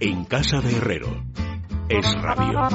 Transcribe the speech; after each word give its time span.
En 0.00 0.24
casa 0.26 0.60
de 0.60 0.76
Herrero. 0.76 1.08
Es 1.88 2.06
radio. 2.22 2.68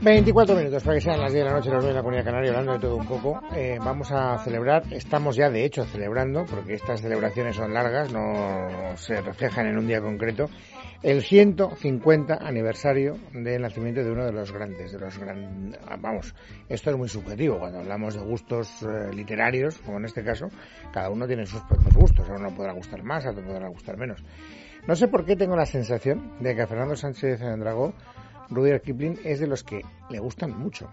24 0.00 0.56
minutos 0.56 0.82
para 0.82 0.94
que 0.94 1.00
sean 1.02 1.20
las 1.20 1.32
10 1.32 1.44
de 1.44 1.50
la 1.50 1.56
noche, 1.56 1.70
los 1.70 1.84
de 1.84 1.92
la 1.92 2.00
Comunidad 2.00 2.24
Canaria, 2.24 2.50
hablando 2.52 2.72
de 2.72 2.78
todo 2.78 2.96
un 2.96 3.06
poco. 3.06 3.40
Eh, 3.54 3.78
vamos 3.78 4.10
a 4.12 4.38
celebrar, 4.38 4.84
estamos 4.92 5.36
ya 5.36 5.50
de 5.50 5.64
hecho 5.66 5.84
celebrando, 5.84 6.46
porque 6.46 6.74
estas 6.74 7.02
celebraciones 7.02 7.56
son 7.56 7.74
largas, 7.74 8.10
no 8.12 8.96
se 8.96 9.20
reflejan 9.20 9.66
en 9.66 9.76
un 9.76 9.86
día 9.86 10.00
concreto, 10.00 10.48
el 11.02 11.22
150 11.22 12.34
aniversario 12.34 13.18
del 13.32 13.62
nacimiento 13.62 14.02
de 14.02 14.10
uno 14.10 14.24
de 14.24 14.32
los 14.32 14.52
grandes, 14.52 14.92
de 14.92 14.98
los 14.98 15.18
gran, 15.18 15.76
vamos, 16.00 16.34
esto 16.68 16.90
es 16.90 16.96
muy 16.96 17.08
subjetivo, 17.08 17.58
cuando 17.58 17.80
hablamos 17.80 18.14
de 18.14 18.20
gustos 18.20 18.82
eh, 18.82 19.12
literarios, 19.14 19.78
como 19.78 19.98
en 19.98 20.06
este 20.06 20.24
caso, 20.24 20.48
cada 20.92 21.10
uno 21.10 21.26
tiene 21.26 21.46
sus 21.46 21.62
propios 21.62 21.94
gustos, 21.94 22.28
a 22.28 22.34
uno 22.34 22.54
podrá 22.54 22.72
gustar 22.72 23.02
más, 23.02 23.26
a 23.26 23.30
otro 23.30 23.44
podrá 23.44 23.68
gustar 23.68 23.96
menos. 23.96 24.22
No 24.86 24.94
sé 24.94 25.08
por 25.08 25.24
qué 25.24 25.36
tengo 25.36 25.56
la 25.56 25.66
sensación 25.66 26.34
de 26.40 26.54
que 26.54 26.62
a 26.62 26.66
Fernando 26.66 26.96
Sánchez 26.96 27.40
Dragó 27.40 27.92
Rudyard 28.50 28.82
Kipling 28.82 29.18
es 29.24 29.40
de 29.40 29.46
los 29.46 29.64
que 29.64 29.82
le 30.10 30.18
gustan 30.18 30.56
mucho. 30.56 30.90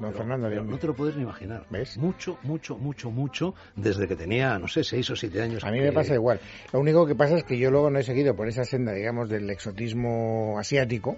Don 0.00 0.12
Fernando 0.12 0.50
no 0.50 0.78
te 0.78 0.86
lo 0.86 0.94
puedes 0.94 1.16
ni 1.16 1.22
imaginar. 1.22 1.64
¿Ves? 1.70 1.96
Mucho, 1.96 2.38
mucho, 2.42 2.76
mucho, 2.76 3.10
mucho, 3.10 3.54
desde 3.74 4.06
que 4.06 4.14
tenía, 4.14 4.58
no 4.58 4.68
sé, 4.68 4.84
seis 4.84 5.08
o 5.10 5.16
siete 5.16 5.40
años. 5.40 5.64
A 5.64 5.70
mí 5.70 5.80
me 5.80 5.92
pasa 5.92 6.14
igual. 6.14 6.38
Lo 6.72 6.80
único 6.80 7.06
que 7.06 7.14
pasa 7.14 7.36
es 7.36 7.44
que 7.44 7.58
yo 7.58 7.70
luego 7.70 7.90
no 7.90 7.98
he 7.98 8.02
seguido 8.02 8.36
por 8.36 8.48
esa 8.48 8.64
senda, 8.64 8.92
digamos, 8.92 9.28
del 9.28 9.48
exotismo 9.48 10.58
asiático. 10.58 11.16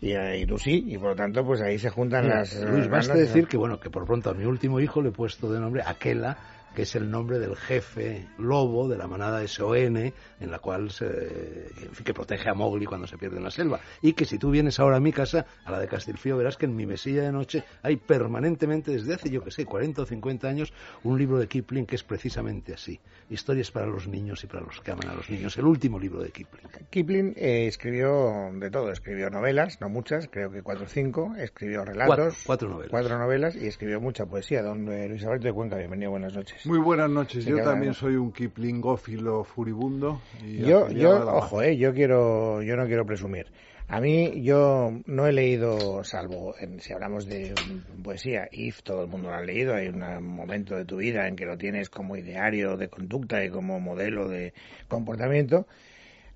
Y, 0.00 0.16
y, 0.16 0.46
tú 0.46 0.58
sí, 0.58 0.84
y 0.86 0.98
por 0.98 1.10
lo 1.10 1.16
tanto, 1.16 1.44
pues 1.44 1.60
ahí 1.60 1.78
se 1.78 1.90
juntan 1.90 2.28
las. 2.28 2.54
Luis, 2.62 2.88
basta 2.88 3.14
decir 3.14 3.46
que, 3.46 3.56
bueno, 3.56 3.78
que 3.78 3.90
por 3.90 4.04
pronto 4.04 4.30
a 4.30 4.34
mi 4.34 4.44
último 4.44 4.80
hijo 4.80 5.02
le 5.02 5.10
he 5.10 5.12
puesto 5.12 5.52
de 5.52 5.60
nombre 5.60 5.82
Aquela, 5.84 6.36
que 6.74 6.82
es 6.82 6.94
el 6.96 7.10
nombre 7.10 7.38
del 7.38 7.56
jefe 7.56 8.28
lobo 8.38 8.88
de 8.88 8.98
la 8.98 9.06
manada 9.06 9.46
SON, 9.46 9.96
en 9.96 10.50
la 10.50 10.58
cual 10.58 10.90
se, 10.90 11.70
que 12.04 12.12
protege 12.12 12.50
a 12.50 12.54
Mowgli 12.54 12.84
cuando 12.84 13.06
se 13.06 13.16
pierde 13.16 13.38
en 13.38 13.44
la 13.44 13.50
selva. 13.50 13.80
Y 14.02 14.12
que 14.12 14.24
si 14.24 14.38
tú 14.38 14.50
vienes 14.50 14.78
ahora 14.80 14.96
a 14.96 15.00
mi 15.00 15.12
casa, 15.12 15.46
a 15.64 15.70
la 15.70 15.78
de 15.78 15.88
Castilfío, 15.88 16.36
verás 16.36 16.56
que 16.56 16.66
en 16.66 16.76
mi 16.76 16.86
mesilla 16.86 17.22
de 17.22 17.32
noche 17.32 17.64
hay 17.82 17.96
permanentemente, 17.96 18.90
desde 18.90 19.14
hace, 19.14 19.30
yo 19.30 19.42
que 19.42 19.50
sé, 19.50 19.64
40 19.64 20.02
o 20.02 20.06
50 20.06 20.48
años, 20.48 20.72
un 21.02 21.18
libro 21.18 21.38
de 21.38 21.46
Kipling 21.46 21.86
que 21.86 21.96
es 21.96 22.02
precisamente 22.02 22.74
así. 22.74 23.00
Historias 23.30 23.70
para 23.70 23.86
los 23.86 24.08
niños 24.08 24.42
y 24.44 24.46
para 24.46 24.62
los 24.62 24.80
que 24.80 24.90
aman 24.90 25.08
a 25.08 25.14
los 25.14 25.30
niños. 25.30 25.56
El 25.56 25.66
último 25.66 25.98
libro 25.98 26.22
de 26.22 26.30
Kipling. 26.30 26.68
Kipling 26.90 27.34
eh, 27.36 27.66
escribió 27.66 28.50
de 28.52 28.70
todo. 28.70 28.90
Escribió 28.90 29.30
novelas, 29.30 29.80
no 29.80 29.88
muchas, 29.88 30.28
creo 30.28 30.50
que 30.50 30.62
cuatro 30.62 30.84
o 30.84 30.88
cinco. 30.88 31.34
Escribió 31.36 31.84
relatos. 31.84 32.42
Cuatro, 32.44 32.68
novelas. 32.68 32.90
Cuatro 32.90 33.18
novelas 33.18 33.56
y 33.56 33.66
escribió 33.66 34.00
mucha 34.00 34.26
poesía. 34.26 34.62
Don 34.62 34.88
eh, 34.88 35.08
Luis 35.08 35.24
Alberto 35.24 35.46
de 35.46 35.52
Cuenca, 35.52 35.76
bienvenido, 35.76 36.10
buenas 36.10 36.34
noches. 36.34 36.63
Muy 36.64 36.78
buenas 36.78 37.10
noches. 37.10 37.44
yo 37.44 37.62
también 37.62 37.94
soy 37.94 38.16
un 38.16 38.32
Kiplingófilo 38.32 39.44
furibundo. 39.44 40.20
yo, 40.42 40.88
yo 40.90 41.36
ojo, 41.36 41.62
eh, 41.62 41.76
yo 41.76 41.92
quiero, 41.92 42.62
yo 42.62 42.76
no 42.76 42.86
quiero 42.86 43.04
presumir. 43.04 43.46
A 43.88 44.00
mí 44.00 44.42
yo 44.42 44.92
no 45.04 45.26
he 45.26 45.32
leído, 45.32 46.02
salvo 46.04 46.54
en, 46.58 46.80
si 46.80 46.94
hablamos 46.94 47.26
de 47.26 47.54
poesía, 48.02 48.48
If, 48.50 48.82
todo 48.82 49.02
el 49.02 49.10
mundo 49.10 49.28
lo 49.28 49.34
ha 49.34 49.42
leído, 49.42 49.74
hay 49.74 49.88
un 49.88 50.26
momento 50.26 50.74
de 50.74 50.86
tu 50.86 50.96
vida 50.96 51.28
en 51.28 51.36
que 51.36 51.44
lo 51.44 51.58
tienes 51.58 51.90
como 51.90 52.16
ideario 52.16 52.78
de 52.78 52.88
conducta 52.88 53.44
y 53.44 53.50
como 53.50 53.80
modelo 53.80 54.28
de 54.28 54.54
comportamiento. 54.88 55.66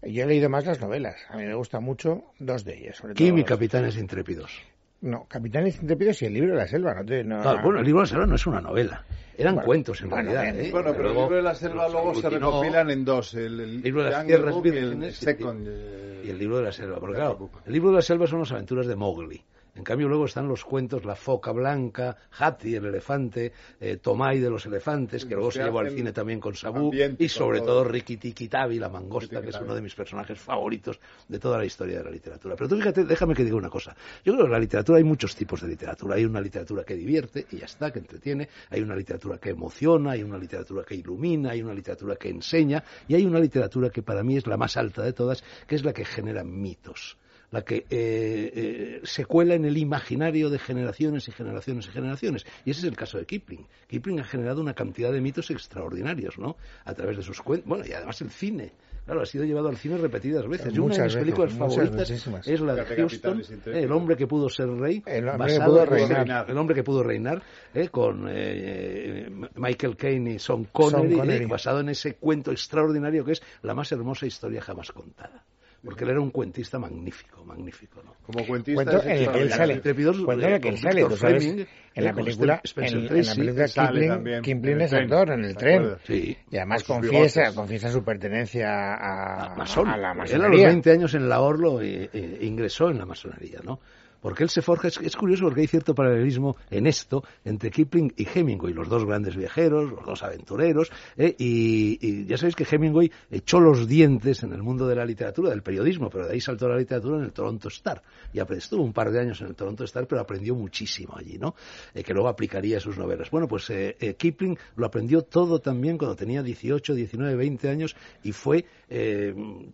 Yo 0.03 0.25
he 0.25 0.27
leído 0.27 0.51
más 0.51 0.67
las 0.67 0.81
novelas, 0.81 1.17
a 1.31 1.37
mí 1.39 1.45
me 1.45 1.55
gustan 1.55 1.83
mucho 1.83 2.25
dos 2.39 2.65
de 2.65 2.79
ellas. 2.79 2.97
Sobre 2.97 3.15
Kim 3.15 3.39
y 3.39 3.45
Capitanes 3.45 3.97
Intrépidos. 3.97 4.53
No, 5.01 5.27
Capitanes 5.29 5.81
Intrépidos 5.81 6.23
y 6.23 6.27
el 6.27 6.35
libro 6.35 6.53
de 6.53 6.57
la 6.57 6.67
selva. 6.67 6.95
No, 6.95 7.05
te, 7.05 7.23
no, 7.23 7.41
bueno, 7.63 7.79
el 7.79 7.85
libro 7.85 8.01
de 8.01 8.07
la 8.07 8.11
selva 8.11 8.27
no 8.27 8.35
es 8.35 8.47
una 8.47 8.61
novela. 8.61 9.05
Eran 9.37 9.61
cuentos, 9.61 10.01
en 10.01 10.11
realidad. 10.11 10.59
¿eh? 10.59 10.71
Bueno, 10.73 10.93
pero 10.97 11.11
el 11.11 11.17
libro 11.17 11.37
de 11.37 11.43
la 11.43 11.55
selva 11.55 11.89
luego 11.89 12.15
se 12.15 12.29
recopilan 12.29 12.91
en 12.91 13.05
dos. 13.05 13.35
El, 13.35 13.81
libro 13.81 14.03
de 14.03 14.11
las 14.11 14.27
tierras 14.27 14.61
vírgenes 14.61 15.23
y, 15.23 16.31
el 16.31 16.39
libro 16.39 16.57
de 16.59 16.65
la 16.65 16.73
selva. 16.73 16.99
Porque 16.99 17.17
claro, 17.17 17.49
el 17.65 17.73
libro 17.73 17.91
de 17.91 17.97
la 17.97 18.03
selva 18.03 18.27
son 18.27 18.41
las 18.41 18.51
aventuras 18.51 18.89
de 18.89 18.97
Mowgli. 18.97 19.45
En 19.79 19.85
cambio, 19.85 20.09
luego 20.09 20.25
están 20.25 20.49
los 20.49 20.65
cuentos 20.65 21.05
La 21.05 21.15
Foca 21.15 21.53
Blanca, 21.53 22.17
Hati, 22.37 22.75
el 22.75 22.87
elefante, 22.87 23.53
eh, 23.81 23.99
Tomai 23.99 24.41
de 24.41 24.51
los 24.51 24.67
elefantes, 24.67 25.25
que 25.25 25.37
luego 25.37 25.53
se 25.53 25.63
llevó 25.63 25.79
al 25.79 25.93
cine 25.93 26.13
también 26.13 26.41
con 26.41 26.57
Sabu, 26.57 26.91
y 26.93 27.29
sobre 27.29 27.61
todo 27.61 27.85
Rikki 27.85 28.17
Tikki 28.17 28.49
Tavi, 28.49 28.81
la 28.81 28.89
mangosta, 28.89 29.41
que 29.41 29.51
es 29.51 29.61
uno 29.61 29.77
de 29.77 29.81
mis 29.81 29.95
personajes 29.95 30.37
favoritos 30.41 30.99
de 31.29 31.39
toda 31.39 31.59
la 31.59 31.65
historia 31.65 31.99
de 31.99 32.05
la 32.05 32.11
literatura. 32.11 32.57
Pero 32.57 32.69
tú 32.69 32.77
fíjate, 32.77 33.05
déjame 33.05 33.35
que 33.35 33.45
diga 33.45 33.55
una 33.55 33.71
cosa. 33.71 33.95
Yo 34.25 34.33
creo 34.33 34.39
que 34.39 34.47
en 34.47 34.53
la 34.53 34.59
literatura 34.59 34.99
hay 34.99 35.05
muchos 35.05 35.37
tipos 35.37 35.61
de 35.63 35.69
literatura. 35.69 36.17
Hay 36.17 36.25
una 36.25 36.41
literatura 36.41 36.83
que 36.83 36.97
divierte, 36.97 37.47
y 37.53 37.59
ya 37.59 37.67
está, 37.67 37.93
que 37.93 38.01
entretiene. 38.01 38.49
Hay 38.71 38.81
una 38.81 38.97
literatura 38.97 39.39
que 39.39 39.51
emociona, 39.51 40.11
hay 40.11 40.25
una 40.25 40.39
literatura 40.39 40.83
que 40.83 40.97
ilumina, 40.97 41.51
hay 41.51 41.63
una 41.63 41.73
literatura 41.73 42.17
que 42.17 42.31
enseña, 42.31 42.83
y 43.07 43.15
hay 43.15 43.25
una 43.25 43.39
literatura 43.39 43.91
que 43.91 44.03
para 44.03 44.25
mí 44.25 44.37
es 44.37 44.47
la 44.49 44.57
más 44.57 44.77
alta 44.77 45.05
de 45.05 45.13
todas, 45.13 45.45
que 45.69 45.77
es 45.77 45.85
la 45.85 45.93
que 45.93 46.05
genera 46.05 46.43
mitos 46.43 47.17
la 47.51 47.63
que 47.63 47.77
eh, 47.77 47.87
eh, 47.91 49.01
se 49.05 49.25
cuela 49.25 49.55
en 49.55 49.65
el 49.65 49.77
imaginario 49.77 50.51
de 50.51 50.59
generaciones 50.59 51.29
y 51.29 51.33
generaciones 51.33 51.87
y 51.87 51.91
generaciones. 51.91 52.47
Y 52.65 52.71
ese 52.71 52.81
es 52.81 52.85
el 52.85 52.97
caso 52.97 53.19
de 53.19 53.27
Kipling. 53.27 53.67
Kipling 53.87 54.21
ha 54.21 54.25
generado 54.25 54.61
una 54.61 54.75
cantidad 54.75 55.13
de 55.13 55.21
mitos 55.21 55.51
extraordinarios, 55.51 56.39
¿no? 56.39 56.57
A 56.85 56.95
través 56.95 57.17
de 57.17 57.23
sus 57.23 57.41
cuentos. 57.41 57.69
Bueno, 57.69 57.87
y 57.87 57.93
además 57.93 58.21
el 58.21 58.31
cine. 58.31 58.73
Claro, 59.07 59.23
ha 59.23 59.27
sido 59.27 59.45
llevado 59.45 59.71
al 59.71 59.79
cine 59.79 59.97
repetidas 59.97 60.47
veces. 60.47 60.75
Y 60.75 60.79
una 60.81 60.95
de 60.95 61.05
mis 61.05 61.17
películas 61.17 61.55
favoritas 61.55 62.11
es 62.11 62.61
la 62.61 62.75
de 62.75 62.85
Houston, 62.85 63.43
El 63.65 63.91
hombre 63.91 64.17
que 64.17 64.27
pudo 64.27 64.51
ser 64.51 64.69
rey, 64.69 65.03
el 65.07 65.27
hombre 65.27 65.55
que 65.55 65.65
pudo 65.65 65.87
reinar, 65.87 66.51
el 66.51 66.59
hombre 66.59 66.75
que 66.75 66.85
pudo 66.85 67.03
reinar 67.03 67.43
eh, 67.73 67.89
con 67.89 68.27
eh, 68.29 69.31
Michael 69.55 69.97
Caine 69.97 70.35
y 70.35 70.39
Sean 70.39 70.65
Connery, 70.65 71.47
basado 71.47 71.81
en 71.81 71.89
ese 71.89 72.17
cuento 72.17 72.51
extraordinario 72.51 73.25
que 73.25 73.33
es 73.33 73.43
la 73.63 73.73
más 73.73 73.91
hermosa 73.93 74.27
historia 74.27 74.61
jamás 74.61 74.93
contada 74.93 75.43
porque 75.85 76.05
él 76.05 76.11
era 76.11 76.21
un 76.21 76.31
cuentista 76.31 76.79
magnífico, 76.79 77.45
magnífico, 77.45 78.03
¿no? 78.03 78.15
Como 78.23 78.45
cuentista 78.47 78.85
cuento 78.85 79.03
en 79.09 79.17
el 79.17 79.31
que 79.31 79.39
él 79.41 79.53
sale, 79.53 79.81
cuento 79.81 80.47
en 80.47 80.55
el 80.55 80.61
que 80.61 80.69
él 80.69 80.79
sale, 80.79 81.05
tú 81.05 81.17
sabes, 81.17 81.47
en 81.95 82.05
la 82.05 82.13
película, 82.13 82.61
en, 82.77 82.85
en, 82.85 83.27
la 83.27 83.35
película 83.35 83.67
Kipling, 83.67 84.43
Kipling 84.43 84.81
es 84.81 84.93
actor 84.93 85.31
en 85.31 85.45
el 85.45 85.57
tren, 85.57 85.97
sí, 86.05 86.37
y 86.51 86.57
además 86.57 86.83
confiesa, 86.85 87.55
confiesa 87.55 87.91
su 87.91 88.03
pertenencia 88.03 88.95
a, 88.95 89.55
a, 89.55 89.97
la 89.97 90.15
masonería. 90.15 90.37
Él 90.37 90.43
a 90.43 90.49
los 90.49 90.63
20 90.63 90.91
años 90.91 91.15
en 91.15 91.29
la 91.29 91.41
Orlo 91.41 91.81
eh, 91.81 92.11
eh, 92.13 92.39
ingresó 92.43 92.91
en 92.91 92.99
la 92.99 93.07
masonería, 93.07 93.61
¿no? 93.65 93.81
Porque 94.21 94.43
él 94.43 94.51
se 94.51 94.63
forja, 94.63 94.89
es, 94.89 95.17
curioso 95.17 95.45
porque 95.45 95.61
hay 95.63 95.67
cierto 95.67 95.95
paralelismo 95.95 96.57
en 96.71 96.87
esto 96.87 97.23
entre 97.45 97.71
Kipling 97.71 98.13
y 98.17 98.27
Hemingway, 98.27 98.73
los 98.73 98.89
dos 98.89 99.05
grandes 99.05 99.37
viajeros, 99.37 99.91
los 99.91 100.05
dos 100.05 100.23
aventureros, 100.23 100.91
¿eh? 101.17 101.35
y, 101.39 102.27
ya 102.27 102.37
sabéis 102.37 102.57
que 102.57 102.67
Hemingway 102.69 103.11
echó 103.31 103.61
los 103.61 103.87
dientes 103.87 104.43
en 104.43 104.53
el 104.53 104.63
mundo 104.63 104.87
de 104.87 104.97
la 104.97 105.05
literatura, 105.05 105.51
del 105.51 105.63
periodismo, 105.63 106.11
pero 106.11 106.27
de 106.27 106.35
ahí 106.35 106.41
saltó 106.41 106.69
la 106.69 106.77
literatura 106.77 107.19
en 107.19 107.25
el 107.25 107.33
Toronto 107.33 107.69
Star, 107.69 108.03
y 108.33 108.41
estuvo 108.41 108.83
un 108.83 108.93
par 108.93 109.11
de 109.11 109.21
años 109.21 109.41
en 109.41 109.49
el 109.49 109.55
Toronto 109.55 109.85
Star, 109.85 110.07
pero 110.07 110.21
aprendió 110.21 110.55
muchísimo 110.55 111.15
allí, 111.17 111.39
¿no? 111.39 111.55
Eh, 111.95 112.03
que 112.03 112.13
luego 112.13 112.29
aplicaría 112.29 112.79
a 112.79 112.81
sus 112.81 112.99
novelas. 112.99 113.31
Bueno, 113.31 113.47
pues 113.47 113.69
eh, 113.71 114.17
Kipling 114.19 114.59
lo 114.77 114.87
aprendió 114.87 115.23
todo 115.23 115.61
también 115.61 115.99
cuando 115.99 116.17
tenía 116.17 116.43
18, 116.43 116.95
19, 116.95 117.37
20 117.37 117.69
años, 117.69 117.97
y 118.23 118.33
fue 118.33 118.65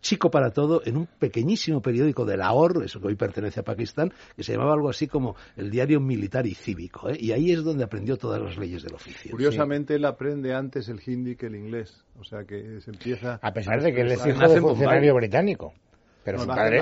chico 0.01 0.29
para 0.29 0.51
todo 0.51 0.83
en 0.85 0.97
un 0.97 1.07
pequeñísimo 1.07 1.81
periódico 1.81 2.25
de 2.25 2.37
Lahore, 2.37 2.85
eso 2.85 3.01
que 3.01 3.07
hoy 3.07 3.15
pertenece 3.15 3.61
a 3.61 3.63
Pakistán, 3.63 4.13
que 4.37 4.43
se 4.43 4.53
llamaba 4.53 4.75
algo 4.75 4.89
así 4.89 5.07
como 5.07 5.37
el 5.57 5.71
diario 5.71 6.01
militar 6.01 6.47
y 6.47 6.55
cívico, 6.55 7.11
¿eh? 7.11 7.17
y 7.19 7.33
ahí 7.33 7.53
es 7.53 7.63
donde 7.63 7.85
aprendió 7.85 8.17
todas 8.17 8.41
las 8.41 8.57
leyes 8.57 8.83
del 8.83 8.95
oficio. 8.95 9.31
Curiosamente, 9.31 9.95
él 9.95 10.05
aprende 10.05 10.55
antes 10.55 10.89
el 10.89 11.01
hindi 11.07 11.37
que 11.37 11.47
el 11.47 11.57
inglés, 11.57 12.05
o 12.19 12.25
sea 12.25 12.45
que 12.45 12.81
se 12.81 12.91
empieza... 12.91 13.39
A 13.43 13.53
pesar 13.53 13.83
de 13.83 13.95
que 13.95 14.01
él 14.03 14.13
es 14.13 14.27
hijo 14.27 14.49
de 14.49 14.61
funcionario 14.61 15.15
británico. 15.15 15.75
Pero 16.25 16.39
su 16.39 16.47
padre, 16.47 16.81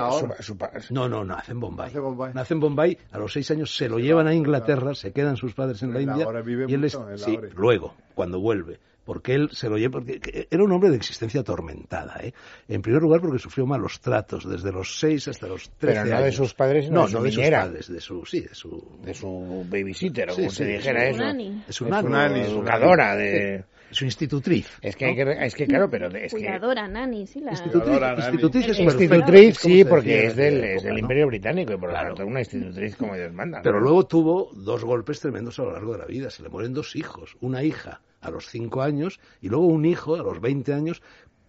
No, 0.91 1.09
no, 1.09 1.25
nace 1.25 1.51
en 1.51 1.59
Bombay. 1.59 1.91
Nace 2.33 2.53
en 2.53 2.59
Bombay. 2.61 2.97
a 3.11 3.17
los 3.17 3.33
seis 3.33 3.51
años 3.51 3.75
se 3.75 3.89
lo 3.89 3.99
llevan 3.99 4.27
a 4.27 4.33
Inglaterra, 4.33 4.95
se 4.95 5.11
quedan 5.11 5.35
sus 5.35 5.53
padres 5.53 5.83
en 5.83 5.93
la 5.93 6.01
India. 6.01 6.25
y 6.67 6.73
él 6.73 6.85
es, 6.85 6.97
sí, 7.17 7.37
luego, 7.55 7.93
cuando 8.15 8.39
vuelve 8.39 8.79
porque 9.05 9.33
él 9.33 9.49
se 9.51 9.69
lo 9.69 9.77
lleva, 9.77 9.99
porque 9.99 10.47
era 10.49 10.63
un 10.63 10.71
hombre 10.71 10.89
de 10.89 10.95
existencia 10.95 11.41
atormentada, 11.41 12.19
¿eh? 12.21 12.33
En 12.67 12.81
primer 12.81 13.01
lugar 13.01 13.21
porque 13.21 13.39
sufrió 13.39 13.65
malos 13.65 13.99
tratos 13.99 14.49
desde 14.49 14.71
los 14.71 14.99
6 14.99 15.27
hasta 15.27 15.47
los 15.47 15.69
13 15.77 16.01
Pero 16.03 16.15
no 16.15 16.23
de 16.23 16.31
sus 16.31 16.53
padres, 16.53 16.89
no, 16.89 17.03
de, 17.03 17.07
su 17.07 17.17
no 17.17 17.23
de 17.23 17.31
sus 17.31 17.49
padres, 17.49 17.87
de 17.87 18.01
su, 18.01 18.25
sí, 18.25 18.41
de 18.41 18.55
su... 18.55 18.99
De 19.03 19.13
su 19.13 19.65
babysitter, 19.69 20.29
o 20.29 20.35
como 20.35 20.49
se 20.49 20.65
dijera 20.65 21.07
eso. 21.07 21.23
De 21.23 21.73
su 21.73 21.87
nani. 21.87 22.41
Educadora, 22.41 23.15
de... 23.15 23.65
Su 23.91 24.05
institutriz. 24.05 24.67
Es 24.81 24.95
que, 24.95 25.05
hay 25.05 25.15
que, 25.15 25.21
es 25.39 25.53
que 25.53 25.67
claro, 25.67 25.87
pero... 25.87 26.07
Es 26.07 26.31
Cuidadora, 26.31 26.87
nani, 26.87 27.27
sí, 27.27 27.41
la... 27.41 27.51
Institutriz, 27.51 27.99
institutriz, 28.17 28.67
es 28.69 28.79
institutriz 28.79 29.57
sí, 29.59 29.85
porque 29.85 30.25
es 30.25 30.35
del, 30.35 30.63
es 30.63 30.83
del 30.83 30.97
Imperio 30.97 31.27
Británico 31.27 31.73
y 31.73 31.77
por 31.77 31.89
lo 31.89 31.95
tanto 31.95 32.25
una 32.25 32.39
institutriz 32.39 32.95
como 32.95 33.15
Dios 33.15 33.31
manda. 33.31 33.61
Pero 33.61 33.79
luego 33.79 34.07
tuvo 34.07 34.49
dos 34.55 34.83
golpes 34.83 35.19
tremendos 35.19 35.59
a 35.59 35.63
lo 35.63 35.73
largo 35.73 35.93
de 35.93 35.99
la 35.99 36.05
vida. 36.05 36.31
Se 36.31 36.41
le 36.41 36.49
mueren 36.49 36.73
dos 36.73 36.95
hijos. 36.95 37.37
Una 37.39 37.61
hija 37.61 38.01
a 38.23 38.31
los 38.31 38.47
cinco 38.47 38.81
años 38.81 39.19
y 39.41 39.49
luego 39.49 39.67
un 39.67 39.85
hijo 39.85 40.15
a 40.15 40.23
los 40.23 40.41
20 40.41 40.73
años 40.73 41.01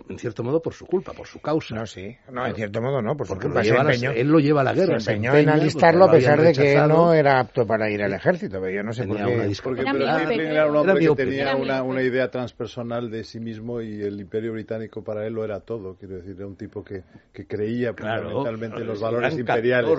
en 0.08 0.18
cierto 0.18 0.42
modo 0.42 0.60
por 0.60 0.74
su 0.74 0.86
culpa, 0.86 1.12
por 1.12 1.26
su 1.26 1.40
causa. 1.40 1.74
No, 1.74 1.86
sí. 1.86 2.14
No, 2.30 2.46
en 2.46 2.54
cierto 2.54 2.82
modo 2.82 3.00
no, 3.00 3.16
por 3.16 3.26
su 3.26 3.32
Porque 3.34 3.46
culpa. 3.46 3.60
lo 3.62 3.92
Se 3.94 4.06
a 4.08 4.12
él 4.12 4.28
lo 4.28 4.38
lleva 4.38 4.60
a 4.60 4.64
la 4.64 4.74
guerra. 4.74 4.98
se 5.00 5.06
se 5.06 5.12
empeñó 5.12 5.34
en 5.36 5.48
alistarlo 5.48 6.04
a 6.04 6.10
pesar 6.10 6.40
de 6.42 6.52
que 6.52 6.60
rechazado. 6.62 6.88
no 6.88 7.14
era 7.14 7.40
apto 7.40 7.66
para 7.66 7.88
ir 7.90 8.02
al 8.02 8.12
ejército, 8.12 8.60
pero 8.60 8.70
yo 8.74 8.82
no 8.82 8.92
sé 8.92 9.04
por 9.06 9.16
Tenía 9.16 9.26
qué. 9.26 9.34
una 9.34 9.42
Porque 9.62 9.82
discapacidad. 9.82 9.92
pero 9.92 10.04
Era 10.04 10.18
Kipling 10.18 10.36
miope. 10.38 10.50
era 10.52 10.66
un 10.66 10.76
hombre 10.76 10.92
Era 11.04 11.14
que 11.14 11.24
tenía 11.24 11.56
una, 11.56 11.82
una 11.82 12.02
idea 12.02 12.30
transpersonal 12.30 13.10
de 13.10 13.24
sí 13.24 13.40
mismo 13.40 13.80
y 13.80 14.02
el 14.02 14.20
imperio 14.20 14.52
británico 14.52 15.02
para 15.02 15.26
él 15.26 15.32
lo 15.32 15.44
era 15.44 15.60
todo. 15.60 15.96
Quiero 15.96 16.16
decir, 16.16 16.34
era 16.36 16.46
un 16.46 16.56
tipo 16.56 16.84
que, 16.84 17.02
que 17.32 17.46
creía 17.46 17.92
Claro, 17.94 18.24
fundamentalmente 18.30 18.80
en 18.82 18.86
los 18.88 19.00
valores 19.00 19.38
imperiales. 19.38 19.90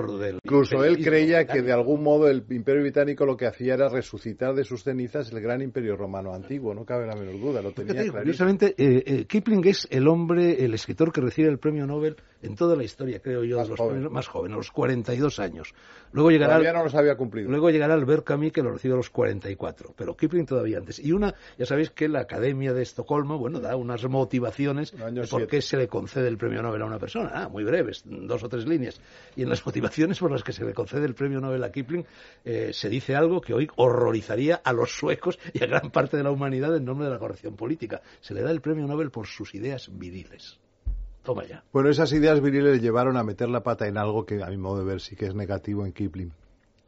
Incluso 0.44 0.84
él 0.84 0.98
creía 1.04 1.46
que 1.46 1.62
de 1.62 1.72
algún 1.72 2.04
modo 2.04 2.28
el 2.30 2.44
imperio 2.50 2.82
británico 2.82 3.26
lo 3.26 3.36
que 3.38 3.48
hacía 3.48 3.74
era 3.76 3.90
resucitar 3.90 4.54
de 4.54 4.64
sus 4.64 4.84
cenizas 4.84 5.32
el 5.32 5.42
gran 5.42 5.62
imperio 5.62 5.96
romano 5.96 6.34
antiguo, 6.34 6.74
no 6.74 6.86
cabe 6.86 7.08
la 7.08 7.16
menor 7.16 7.40
duda, 7.40 7.62
lo 7.62 7.72
tenía 7.72 7.94
Fíjate, 7.94 8.12
clarísimo. 8.12 8.20
curiosamente, 8.20 8.76
eh, 8.78 9.04
eh, 9.06 9.26
Kipling 9.26 9.66
es 9.68 9.85
el 9.90 10.08
hombre, 10.08 10.66
el 10.66 10.74
escritor 10.74 11.12
que 11.12 11.22
recibe 11.22 11.50
el 11.50 11.60
premio 11.60 11.86
Nobel 11.86 12.18
en 12.46 12.56
toda 12.56 12.76
la 12.76 12.84
historia, 12.84 13.20
creo 13.20 13.44
yo, 13.44 13.58
Más 13.58 13.68
de 13.68 13.72
los 13.72 13.80
joven. 13.80 13.94
premios- 13.96 14.12
más 14.12 14.28
joven, 14.28 14.54
a 14.54 14.56
los 14.58 14.72
42 14.72 15.40
años. 15.40 15.74
Luego 16.12 16.32
llegará, 16.32 16.54
Todavía 16.54 16.74
no 16.74 16.84
los 16.84 16.96
había 16.96 17.16
cumplido. 17.18 17.50
luego 17.50 17.70
llegará 17.70 17.94
Albert 17.94 18.24
Camus, 18.24 18.52
que 18.52 18.62
lo 18.64 18.72
recibe 18.72 18.94
a 18.94 18.98
los 18.98 19.10
44, 19.10 19.94
pero 19.98 20.16
Kipling 20.16 20.46
todavía 20.46 20.78
antes. 20.78 21.00
Y 21.00 21.12
una, 21.12 21.34
ya 21.58 21.66
sabéis 21.66 21.92
que 21.92 22.08
la 22.08 22.22
Academia 22.22 22.74
de 22.74 22.82
Estocolmo, 22.84 23.38
bueno, 23.38 23.60
da 23.60 23.76
unas 23.76 24.04
motivaciones 24.08 24.92
de 24.92 25.28
por 25.28 25.48
qué 25.48 25.62
se 25.62 25.78
le 25.78 25.88
concede 25.88 26.28
el 26.28 26.38
premio 26.38 26.62
Nobel 26.62 26.82
a 26.82 26.86
una 26.86 27.00
persona. 27.00 27.32
Ah, 27.34 27.50
muy 27.50 27.64
breves, 27.64 28.04
dos 28.06 28.44
o 28.44 28.50
tres 28.50 28.66
líneas. 28.66 29.02
Y 29.36 29.44
en 29.44 29.50
las 29.50 29.66
motivaciones 29.66 30.20
por 30.20 30.32
las 30.32 30.44
que 30.44 30.54
se 30.54 30.64
le 30.64 30.74
concede 30.74 31.06
el 31.06 31.16
premio 31.16 31.42
Nobel 31.42 31.64
a 31.64 31.72
Kipling, 31.72 32.06
eh, 32.46 32.72
se 32.74 32.88
dice 32.90 33.16
algo 33.16 33.42
que 33.42 33.54
hoy 33.54 33.68
horrorizaría 33.76 34.56
a 34.64 34.72
los 34.74 34.92
suecos 34.98 35.38
y 35.54 35.64
a 35.64 35.68
gran 35.68 35.90
parte 35.92 36.16
de 36.18 36.24
la 36.24 36.32
humanidad 36.32 36.76
en 36.76 36.86
nombre 36.86 37.08
de 37.08 37.14
la 37.14 37.20
corrección 37.20 37.56
política. 37.56 38.02
Se 38.22 38.34
le 38.34 38.42
da 38.42 38.52
el 38.52 38.62
premio 38.62 38.86
Nobel 38.88 39.12
por 39.12 39.28
sus 39.28 39.54
ideas 39.56 39.90
viriles. 39.92 40.60
Bueno, 41.72 41.90
esas 41.90 42.12
ideas 42.14 42.42
viriles 42.42 42.76
le 42.76 42.80
llevaron 42.80 43.18
a 43.18 43.24
meter 43.24 43.50
la 43.50 43.62
pata 43.62 43.88
en 43.88 43.98
algo 43.98 44.26
que 44.26 44.44
a 44.44 44.48
mi 44.48 44.58
modo 44.58 44.80
de 44.80 44.86
ver 44.86 45.02
sí 45.02 45.16
que 45.16 45.26
es 45.26 45.36
negativo 45.36 45.86
en 45.86 45.92
Kipling. 45.92 46.32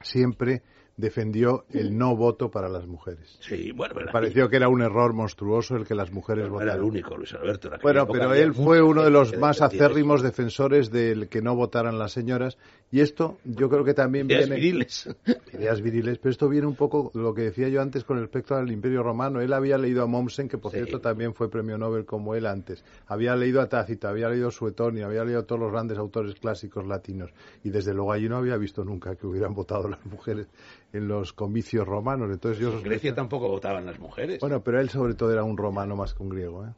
Siempre 0.02 0.62
defendió 0.98 1.66
el 1.72 1.96
no 1.98 2.16
voto 2.16 2.50
para 2.50 2.68
las 2.70 2.88
mujeres. 2.88 3.38
Sí, 3.40 3.72
bueno, 3.72 3.94
pero 3.96 4.12
pareció 4.12 4.50
que 4.50 4.56
era 4.58 4.68
un 4.68 4.82
error 4.82 5.14
monstruoso 5.14 5.76
el 5.76 5.86
que 5.86 5.94
las 5.96 6.12
mujeres 6.12 6.50
no 6.50 6.60
era 6.60 6.74
votaran. 6.74 6.78
el 6.78 6.84
único, 6.84 7.16
Luis 7.16 7.34
Alberto. 7.36 7.70
Bueno, 7.84 8.08
pero 8.08 8.34
él 8.34 8.54
fue 8.54 8.82
uno 8.82 9.04
de 9.04 9.12
los 9.12 9.38
más 9.38 9.62
acérrimos 9.62 10.24
defensores 10.24 10.90
del 10.92 11.30
que 11.30 11.42
no 11.42 11.56
votaran 11.56 12.00
las 12.00 12.12
señoras. 12.14 12.58
Y 12.90 13.02
esto 13.02 13.38
yo 13.44 13.70
creo 13.70 13.84
que 13.84 13.94
también 13.94 14.26
Ideas 14.28 14.48
viene... 14.48 14.56
viriles. 14.56 15.10
Ideas 15.54 15.82
viriles. 15.82 16.18
Pero 16.20 16.32
esto 16.32 16.48
viene 16.50 16.66
un 16.68 16.76
poco 16.76 17.12
lo 17.14 17.34
que 17.34 17.42
decía 17.42 17.68
yo 17.68 17.82
antes 17.82 18.04
con 18.04 18.18
respecto 18.20 18.56
al 18.56 18.72
Imperio 18.72 19.04
Romano. 19.04 19.42
Él 19.42 19.54
había 19.54 19.78
leído 19.78 20.04
a 20.04 20.08
Mommsen, 20.08 20.48
que 20.48 20.58
por 20.58 20.72
Sí. 20.72 20.78
cierto 20.78 21.00
también 21.00 21.34
fue 21.34 21.50
premio 21.50 21.78
Nobel 21.78 22.06
como 22.06 22.34
él 22.34 22.46
antes. 22.48 22.84
Había 23.08 23.36
leído 23.36 23.62
a 23.62 23.68
Tácito, 23.70 24.08
había 24.08 24.30
leído 24.30 24.48
a 24.48 24.52
Suetonio, 24.52 25.06
había 25.06 25.24
leído 25.26 25.42
a 25.42 25.44
todos 25.46 25.62
los 25.62 25.72
grandes 25.72 25.98
autores 25.98 26.34
clásicos 26.36 26.88
latinos. 26.88 27.30
Y 27.64 27.70
desde 27.70 27.94
luego 27.94 28.14
allí 28.14 28.30
no 28.30 28.38
había 28.38 28.58
visto 28.58 28.84
nunca 28.86 29.16
que 29.16 29.28
hubieran 29.28 29.54
votado 29.54 29.90
las 29.90 30.04
mujeres 30.06 30.48
en 30.94 31.08
los 31.08 31.34
comicios 31.34 31.86
romanos. 31.88 32.30
Entonces 32.32 32.60
yo 32.62 32.72
En 32.74 32.84
Grecia 32.84 33.14
tampoco 33.14 33.48
votaban 33.50 33.86
las 33.86 34.00
mujeres. 34.00 34.40
Bueno, 34.40 34.64
pero 34.64 34.80
él 34.80 34.90
sobre 34.90 35.14
todo 35.16 35.32
era 35.32 35.44
un 35.44 35.58
romano 35.58 35.96
más 35.96 36.14
que 36.14 36.24
un 36.24 36.30
griego. 36.30 36.66
¿eh? 36.66 36.70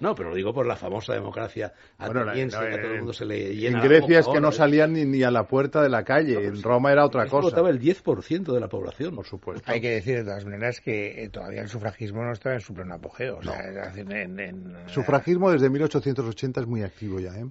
No, 0.00 0.14
pero 0.16 0.30
lo 0.30 0.34
digo 0.34 0.52
por 0.52 0.66
la 0.66 0.74
famosa 0.74 1.12
democracia 1.12 1.72
Bueno, 1.98 2.22
ateniense, 2.22 2.56
no, 2.56 2.62
que 2.62 2.68
a 2.68 2.76
todo 2.76 2.86
el 2.86 2.90
en- 2.92 2.96
mundo 2.98 3.12
se 3.12 3.24
le 3.24 3.50
En 3.52 3.56
llena 3.56 3.78
la 3.78 3.84
Grecia 3.84 4.00
boca 4.06 4.18
es 4.18 4.26
que 4.26 4.40
no 4.40 4.46
ahora. 4.48 4.56
salían 4.56 4.92
ni, 4.94 5.04
ni 5.04 5.22
a 5.22 5.30
la 5.30 5.46
puerta 5.46 5.80
de 5.82 5.88
la 5.90 6.02
calle. 6.02 6.44
En 6.44 6.60
Roma 6.62 6.90
era 6.90 7.04
otra 7.04 7.26
cosa. 7.26 7.42
votaba 7.50 7.70
el 7.70 7.78
10% 7.78 8.52
de 8.52 8.58
la 8.58 8.68
población. 8.68 9.14
Por 9.14 9.26
supuesto. 9.26 9.70
Hay 9.70 9.80
que 9.80 9.90
decir 9.90 10.16
de 10.16 10.24
todas 10.24 10.44
maneras 10.44 10.80
que 10.80 11.22
eh, 11.22 11.28
todavía 11.28 11.60
el 11.60 11.68
sufragismo 11.68 12.24
no 12.24 12.32
estaba 12.32 12.56
en 12.56 12.62
su 12.62 12.74
pleno 12.74 12.94
apogeo. 12.94 13.36
O 13.38 13.42
sea, 13.42 13.92
en- 13.94 14.40
en- 14.40 14.76
Sufragismo 14.86 15.52
desde 15.52 15.70
1880 15.70 16.60
es 16.62 16.66
muy 16.66 16.82
activo 16.82 17.20
ya, 17.20 17.30
¿eh? 17.38 17.46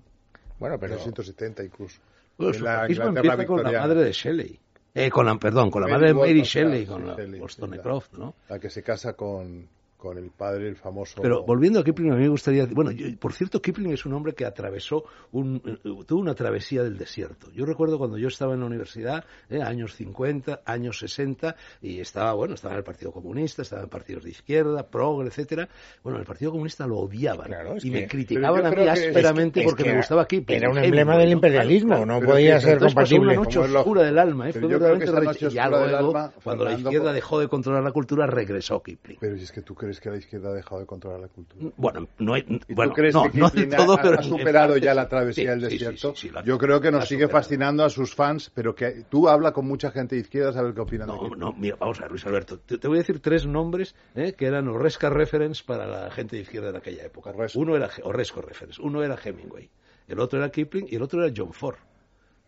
Bueno, 0.60 0.78
pero 0.78 0.96
1870 0.96 1.64
incluso. 1.64 2.02
Bueno, 2.38 2.52
el 2.52 2.58
En 2.58 2.64
la 2.66 2.72
sufragismo 2.74 3.06
empieza 3.18 3.46
con 3.46 3.64
la 3.64 3.72
madre 3.80 4.04
de 4.04 4.12
Shelley. 4.12 4.60
Eh, 4.94 5.10
con 5.10 5.26
la, 5.26 5.36
perdón, 5.36 5.72
con 5.72 5.82
la 5.82 5.88
madre 5.88 6.08
de 6.08 6.14
Mary 6.14 6.42
Shelley, 6.42 6.86
con 6.86 7.08
la 7.08 7.16
Shelley, 7.16 7.36
sí, 7.36 7.40
Wollstonecraft, 7.40 8.14
¿no? 8.14 8.36
La 8.50 8.60
que 8.60 8.70
se 8.70 8.84
casa 8.84 9.14
con, 9.14 9.68
con 10.02 10.18
el 10.18 10.32
padre, 10.32 10.68
el 10.68 10.76
famoso... 10.76 11.22
Pero 11.22 11.44
volviendo 11.44 11.80
a 11.80 11.84
Kipling, 11.84 12.12
a 12.12 12.16
mí 12.16 12.24
me 12.24 12.30
gustaría 12.30 12.66
bueno, 12.66 12.90
yo- 12.90 13.06
por 13.20 13.34
cierto, 13.34 13.62
Kipling 13.62 13.92
es 13.94 14.04
un 14.06 14.14
hombre 14.14 14.34
que 14.34 14.46
atravesó, 14.46 15.06
un, 15.32 15.62
eh, 15.64 15.78
tuvo 16.08 16.20
una 16.20 16.34
travesía 16.34 16.82
del 16.82 16.98
desierto. 16.98 17.52
Yo 17.52 17.66
recuerdo 17.66 18.00
cuando 18.00 18.18
yo 18.18 18.28
estaba 18.28 18.56
en 18.56 18.62
la 18.62 18.66
universidad, 18.66 19.24
eh, 19.50 19.62
años 19.62 19.94
50, 19.96 20.62
años 20.66 20.98
60, 20.98 21.56
y 21.84 22.00
estaba, 22.00 22.34
bueno, 22.34 22.56
estaba 22.56 22.74
en 22.74 22.80
el 22.80 22.84
Partido 22.84 23.12
Comunista, 23.12 23.62
estaba 23.62 23.84
en 23.84 23.90
partidos 23.90 24.24
de 24.24 24.32
izquierda, 24.32 24.88
progre, 24.88 25.28
etcétera. 25.28 25.70
Bueno, 26.04 26.18
el 26.18 26.26
Partido 26.26 26.50
Comunista 26.52 26.88
lo 26.88 26.98
odiaban 26.98 27.46
Claro, 27.48 27.76
y 27.78 27.82
que- 27.82 27.92
me 27.92 28.08
criticaban 28.08 28.66
a 28.66 28.72
mí 28.72 28.76
es 28.82 29.00
que- 29.00 29.08
ásperamente 29.10 29.60
es 29.60 29.66
porque 29.68 29.84
que 29.84 29.90
me 29.92 29.98
gustaba 29.98 30.26
Kipling. 30.26 30.58
Era 30.58 30.70
un 30.72 30.80
emblema 30.80 31.16
del 31.18 31.30
imperialismo, 31.30 31.90
Claro, 31.98 32.06
no 32.08 32.22
podía 32.26 32.60
ser 32.60 32.80
compatible. 32.80 33.28
una 33.28 33.34
noche 33.36 33.60
oscura 33.60 34.02
del 34.04 34.18
alma, 34.18 34.50
¿eh? 34.50 34.54
Pero 34.54 34.68
Fue 34.68 34.78
y 35.48 35.50
ya 35.54 35.68
luego, 35.70 36.32
cuando 36.44 36.66
la 36.66 36.74
izquierda 36.74 37.14
dejó 37.14 37.40
de 37.40 37.48
controlar 37.48 37.84
la 37.84 37.92
cultura, 37.92 38.26
regresó 38.26 38.82
Kipling. 38.82 39.18
Pero 39.20 39.38
si 39.38 39.44
es 39.44 39.52
que 39.52 39.62
tú 39.62 39.76
crees 39.76 39.91
que 40.00 40.10
la 40.10 40.18
izquierda 40.18 40.50
ha 40.50 40.54
dejado 40.54 40.80
de 40.82 40.86
controlar 40.88 41.20
la 41.20 41.28
cultura. 41.28 41.72
Bueno, 41.78 42.08
no 42.20 42.34
hay, 42.34 42.46
¿Y 42.68 42.74
bueno, 42.74 42.92
tú 42.92 42.96
crees 42.96 43.14
no, 43.16 43.32
que 43.32 43.38
no 43.40 43.50
de 43.50 43.66
todo, 43.68 43.94
ha, 43.94 44.02
pero 44.02 44.18
ha 44.20 44.22
en 44.24 44.30
superado 44.30 44.70
parte 44.74 44.86
ya 44.86 44.94
la 44.94 45.10
travesía 45.10 45.44
Sí, 45.44 45.50
del 45.50 45.62
desierto? 45.62 46.16
sí, 46.16 46.28
sí, 46.28 46.34
la- 46.34 46.44
Yo 46.44 46.58
creo 46.58 46.80
que 46.80 46.92
nos 46.92 47.08
sigue 47.08 47.24
superado. 47.24 47.44
fascinando 47.44 47.84
a 47.84 47.90
sus 47.90 48.16
fans, 48.16 48.52
pero 48.54 48.74
que 48.76 49.04
tú 49.10 49.28
habla 49.28 49.52
con 49.52 49.68
mucha 49.68 49.92
gente 49.92 50.16
de 50.16 50.22
izquierda, 50.22 50.58
a 50.60 50.64
ver 50.64 50.74
qué 50.74 50.82
opinan 50.82 51.08
de 51.08 51.14
No, 51.14 51.20
Kipling. 51.24 51.40
no, 51.40 51.54
mira, 51.54 51.76
vamos 51.80 52.00
a 52.00 52.04
ver, 52.04 52.12
Luis 52.12 52.26
Alberto. 52.26 52.60
Te, 52.60 52.78
te 52.78 52.88
voy 52.88 52.98
a 52.98 53.02
decir 53.02 53.20
tres 53.20 53.46
nombres 53.46 53.96
eh, 54.16 54.34
que 54.34 54.46
eran 54.46 54.68
Orresca 54.68 55.10
reference 55.10 55.64
para 55.66 55.86
la 55.88 56.12
gente 56.12 56.36
de 56.36 56.44
izquierda 56.44 56.72
de 56.72 56.78
aquella 56.78 57.04
época. 57.04 57.32
Orresco. 57.32 57.60
Uno 57.60 57.76
era 57.76 57.90
Orresco 58.04 58.42
reference, 58.42 58.82
uno 58.82 59.04
era 59.04 59.18
Hemingway, 59.24 59.70
el 60.08 60.20
otro 60.20 60.40
era 60.40 60.50
Kipling 60.52 60.88
y 60.90 60.96
el 60.96 61.02
otro 61.02 61.24
era 61.24 61.34
John 61.36 61.54
Ford. 61.54 61.78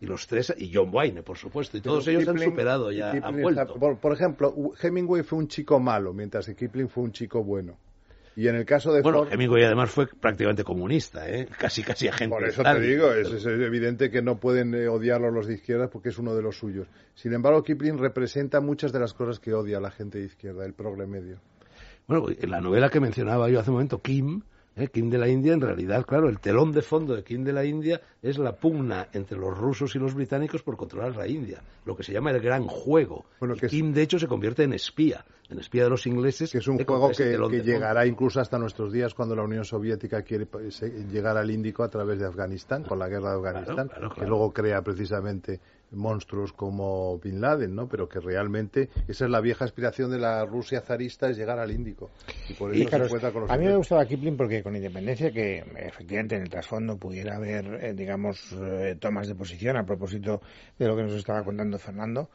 Y 0.04 0.06
los 0.06 0.26
tres, 0.26 0.54
y 0.56 0.70
John 0.72 0.90
Wayne, 0.92 1.22
por 1.22 1.38
supuesto, 1.38 1.76
y 1.76 1.80
todos 1.80 2.04
Pero 2.04 2.18
ellos 2.18 2.28
han 2.28 2.38
superado 2.38 2.92
ya, 2.92 3.10
han 3.10 3.40
vuelto. 3.40 3.74
por, 3.74 3.98
por 3.98 4.12
ejemplo, 4.12 4.54
Hemingway 4.80 5.22
fue 5.22 5.38
un 5.38 5.48
chico 5.48 5.80
malo, 5.80 6.12
mientras 6.12 6.46
que 6.46 6.54
Kipling 6.54 6.88
fue 6.88 7.04
un 7.04 7.12
chico 7.12 7.42
bueno. 7.42 7.78
Y 8.36 8.48
en 8.48 8.56
el 8.56 8.64
caso 8.64 8.92
de 8.92 9.00
Bueno, 9.00 9.18
Ford, 9.18 9.32
Hemingway 9.32 9.62
además 9.62 9.90
fue 9.90 10.06
prácticamente 10.06 10.64
comunista, 10.64 11.28
¿eh? 11.28 11.46
casi 11.58 11.82
casi 11.82 12.08
agente 12.08 12.34
por 12.34 12.44
eso 12.44 12.62
te 12.62 12.80
digo, 12.80 13.12
es, 13.12 13.30
es 13.30 13.46
evidente 13.46 14.10
que 14.10 14.22
no 14.22 14.38
pueden 14.40 14.74
eh, 14.74 14.88
odiarlo 14.88 15.30
los 15.30 15.46
de 15.46 15.54
izquierda 15.54 15.88
porque 15.88 16.08
es 16.08 16.18
uno 16.18 16.34
de 16.34 16.42
los 16.42 16.58
suyos. 16.58 16.88
Sin 17.14 17.32
embargo, 17.32 17.62
Kipling 17.62 17.98
representa 17.98 18.60
muchas 18.60 18.92
de 18.92 18.98
las 18.98 19.14
cosas 19.14 19.38
que 19.38 19.54
odia 19.54 19.80
la 19.80 19.90
gente 19.90 20.18
de 20.18 20.24
izquierda, 20.24 20.66
el 20.66 20.74
progre 20.74 21.06
medio. 21.06 21.38
Bueno, 22.06 22.26
en 22.28 22.50
la 22.50 22.60
novela 22.60 22.90
que 22.90 23.00
mencionaba 23.00 23.48
yo 23.48 23.60
hace 23.60 23.70
un 23.70 23.76
momento, 23.76 24.02
Kim, 24.02 24.42
¿eh? 24.76 24.88
Kim 24.88 25.10
de 25.10 25.18
la 25.18 25.28
India, 25.28 25.52
en 25.52 25.60
realidad, 25.60 26.04
claro, 26.04 26.28
el 26.28 26.38
telón 26.40 26.72
de 26.72 26.82
fondo 26.82 27.14
de 27.14 27.22
Kim 27.24 27.44
de 27.44 27.52
la 27.52 27.64
India 27.64 28.00
es 28.22 28.38
la 28.38 28.52
pugna 28.56 29.08
entre 29.12 29.38
los 29.38 29.56
rusos 29.56 29.94
y 29.94 29.98
los 29.98 30.14
británicos 30.14 30.62
por 30.62 30.76
controlar 30.76 31.16
la 31.16 31.26
India, 31.28 31.62
lo 31.84 31.96
que 31.96 32.02
se 32.02 32.12
llama 32.12 32.30
el 32.30 32.40
gran 32.40 32.64
juego. 32.66 33.24
Bueno, 33.40 33.54
Y 33.54 33.58
que 33.60 33.66
es- 33.66 33.70
Kim, 33.72 33.92
de 33.92 34.02
hecho, 34.02 34.18
se 34.18 34.26
convierte 34.26 34.62
en 34.64 34.72
espía, 34.72 35.24
en 35.50 35.58
espía 35.58 35.84
de 35.84 35.90
los 35.90 36.06
ingleses. 36.06 36.50
que 36.52 36.58
es 36.58 36.68
un 36.68 36.80
¿eh? 36.80 36.84
juego 36.86 37.10
que, 37.10 37.36
fondo. 37.36 37.50
llegará 37.50 38.06
incluso 38.06 38.40
hasta 38.40 38.58
nuestros 38.58 38.92
días 38.92 39.14
cuando 39.14 39.36
la 39.36 39.42
Unión 39.42 39.64
Soviética 39.64 40.22
quiere 40.22 40.44
eh, 40.44 41.04
llegar 41.10 41.36
al 41.36 41.50
Índico 41.50 41.82
a 41.82 41.88
través 41.88 42.18
de 42.18 42.26
Afganistán, 42.26 42.82
con 42.84 42.98
la 42.98 43.08
guerra 43.08 43.30
de 43.32 43.36
Afganistán, 43.36 43.88
claro, 43.88 44.08
que 44.08 44.14
claro. 44.16 44.30
luego 44.30 44.52
crea 44.52 44.82
precisamente 44.82 45.60
monstruos 45.94 46.52
como 46.52 47.18
Bin 47.18 47.40
Laden, 47.40 47.74
¿no? 47.74 47.88
Pero 47.88 48.08
que 48.08 48.20
realmente 48.20 48.88
esa 49.08 49.24
es 49.24 49.30
la 49.30 49.40
vieja 49.40 49.64
aspiración 49.64 50.10
de 50.10 50.18
la 50.18 50.44
Rusia 50.44 50.80
zarista, 50.80 51.28
es 51.28 51.36
llegar 51.36 51.58
al 51.58 51.70
Índico. 51.70 52.10
Y 52.48 52.54
por 52.54 52.74
eso 52.74 52.82
Y, 52.82 52.86
claro, 52.86 53.04
se 53.04 53.08
encuentra 53.08 53.32
con 53.32 53.42
los 53.42 53.50
a 53.50 53.56
mí 53.56 53.66
me 53.66 53.76
gustaba 53.76 54.06
Kipling 54.06 54.36
porque 54.36 54.62
con 54.62 54.76
independencia 54.76 55.30
que 55.30 55.64
efectivamente 55.76 56.36
en 56.36 56.42
el 56.42 56.48
trasfondo 56.48 56.96
pudiera 56.96 57.36
haber, 57.36 57.64
eh, 57.82 57.94
digamos, 57.94 58.52
eh, 58.52 58.96
tomas 58.98 59.28
de 59.28 59.34
posición 59.34 59.76
a 59.76 59.84
propósito 59.84 60.40
de 60.78 60.86
lo 60.86 60.96
que 60.96 61.02
nos 61.02 61.14
estaba 61.14 61.42
contando 61.44 61.78
Fernando, 61.78 62.30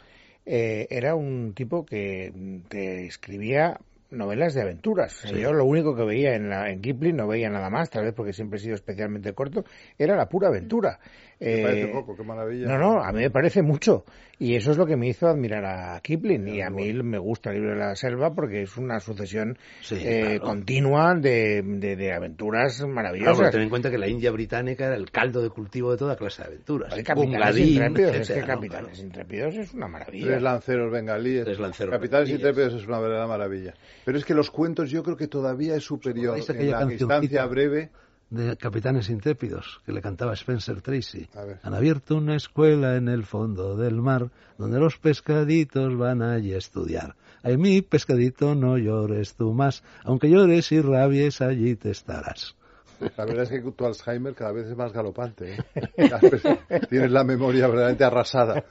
eh, 0.45 0.87
era 0.89 1.15
un 1.15 1.53
tipo 1.53 1.85
que 1.85 2.31
mm, 2.33 2.67
te 2.69 3.05
escribía 3.05 3.79
novelas 4.11 4.53
de 4.53 4.61
aventuras. 4.61 5.23
Yo 5.31 5.53
lo 5.53 5.65
único 5.65 5.95
que 5.95 6.03
veía 6.03 6.35
en, 6.35 6.49
la, 6.49 6.69
en 6.69 6.81
Kipling, 6.81 7.15
no 7.15 7.27
veía 7.27 7.49
nada 7.49 7.69
más, 7.69 7.89
tal 7.89 8.05
vez 8.05 8.13
porque 8.13 8.33
siempre 8.33 8.57
he 8.57 8.61
sido 8.61 8.75
especialmente 8.75 9.33
corto, 9.33 9.63
era 9.97 10.15
la 10.15 10.27
pura 10.27 10.47
aventura. 10.47 10.99
Me 11.41 11.61
parece 11.61 11.83
Eh, 11.83 11.91
poco, 11.93 12.17
qué 12.17 12.23
maravilla. 12.23 12.67
no, 12.67 12.77
no, 12.77 13.01
a 13.01 13.11
mí 13.13 13.19
me 13.21 13.29
parece 13.29 13.61
mucho. 13.61 14.03
Y 14.41 14.55
eso 14.55 14.71
es 14.71 14.77
lo 14.77 14.85
que 14.85 14.95
me 14.97 15.07
hizo 15.07 15.27
admirar 15.27 15.65
a 15.65 15.99
Kipling. 16.01 16.47
Y 16.47 16.61
a 16.61 16.69
mí 16.69 16.91
me 16.93 17.17
gusta 17.17 17.49
el 17.49 17.57
libro 17.57 17.71
de 17.73 17.77
la 17.79 17.95
selva 17.95 18.33
porque 18.33 18.61
es 18.61 18.77
una 18.77 18.99
sucesión 19.01 19.57
Sí, 19.81 19.95
eh, 19.99 20.21
claro. 20.37 20.41
continua 20.41 21.13
de, 21.15 21.61
de, 21.61 21.95
de 21.97 22.13
aventuras 22.13 22.77
Claro, 22.77 22.87
porque 22.87 22.95
maravillosas. 22.95 23.51
ten 23.51 23.61
en 23.61 23.69
cuenta 23.69 23.89
que 23.91 23.97
la 23.97 24.07
India 24.07 24.31
británica 24.31 24.85
era 24.85 24.95
el 24.95 25.11
caldo 25.11 25.41
de 25.41 25.49
cultivo 25.49 25.91
de 25.91 25.97
toda 25.97 26.15
clase 26.17 26.41
de 26.41 26.47
aventuras. 26.49 26.93
Hay 26.93 27.03
Bungadín, 27.15 27.67
intrépidos, 27.83 28.15
es 28.17 28.27
que 28.31 28.41
Claro. 28.41 28.89
intrépidos 28.97 29.55
es 29.55 29.73
una 29.73 29.87
maravilla. 29.87 30.25
Tres 30.27 30.41
lanceros 30.41 30.91
bengalíes. 30.91 31.45
Tres 31.45 31.59
lanceros 31.59 31.91
Capitales 31.93 32.29
bengalíes. 32.29 32.49
intrépidos 32.49 32.81
es 32.81 32.87
una 32.87 32.99
verdadera 32.99 33.27
maravilla. 33.27 33.73
Pero 34.05 34.17
es 34.17 34.25
que 34.25 34.33
los 34.33 34.51
cuentos 34.51 34.89
yo 34.89 35.03
creo 35.03 35.17
que 35.17 35.27
todavía 35.27 35.75
es 35.75 35.83
superior. 35.83 36.35
¿Recordáis 36.35 36.49
En 36.49 36.55
aquella 36.55 36.85
la 36.85 36.91
instancia 36.91 37.45
breve, 37.45 37.91
de 38.29 38.57
Capitanes 38.57 39.09
Intrépidos, 39.09 39.81
que 39.85 39.91
le 39.91 40.01
cantaba 40.01 40.33
Spencer 40.33 40.81
Tracy. 40.81 41.27
Han 41.63 41.73
abierto 41.73 42.15
una 42.15 42.35
escuela 42.35 42.95
en 42.95 43.07
el 43.07 43.23
fondo 43.23 43.75
del 43.75 43.95
mar, 43.95 44.29
donde 44.57 44.79
los 44.79 44.97
pescaditos 44.97 45.97
van 45.97 46.21
allí 46.21 46.53
a 46.53 46.57
estudiar. 46.57 47.15
Ay, 47.41 47.57
mi 47.57 47.81
pescadito, 47.81 48.53
no 48.53 48.77
llores 48.77 49.35
tú 49.35 49.53
más, 49.53 49.83
aunque 50.03 50.29
llores 50.29 50.71
y 50.71 50.81
rabies, 50.81 51.41
allí 51.41 51.75
te 51.75 51.89
estarás. 51.89 52.55
La 52.99 53.25
verdad 53.25 53.43
es 53.43 53.49
que 53.49 53.71
tu 53.71 53.85
Alzheimer 53.85 54.33
cada 54.33 54.51
vez 54.51 54.67
es 54.67 54.75
más 54.75 54.91
galopante. 54.91 55.55
¿eh? 55.55 56.79
Tienes 56.89 57.11
la 57.11 57.23
memoria 57.23 57.67
verdaderamente 57.67 58.03
arrasada. 58.03 58.65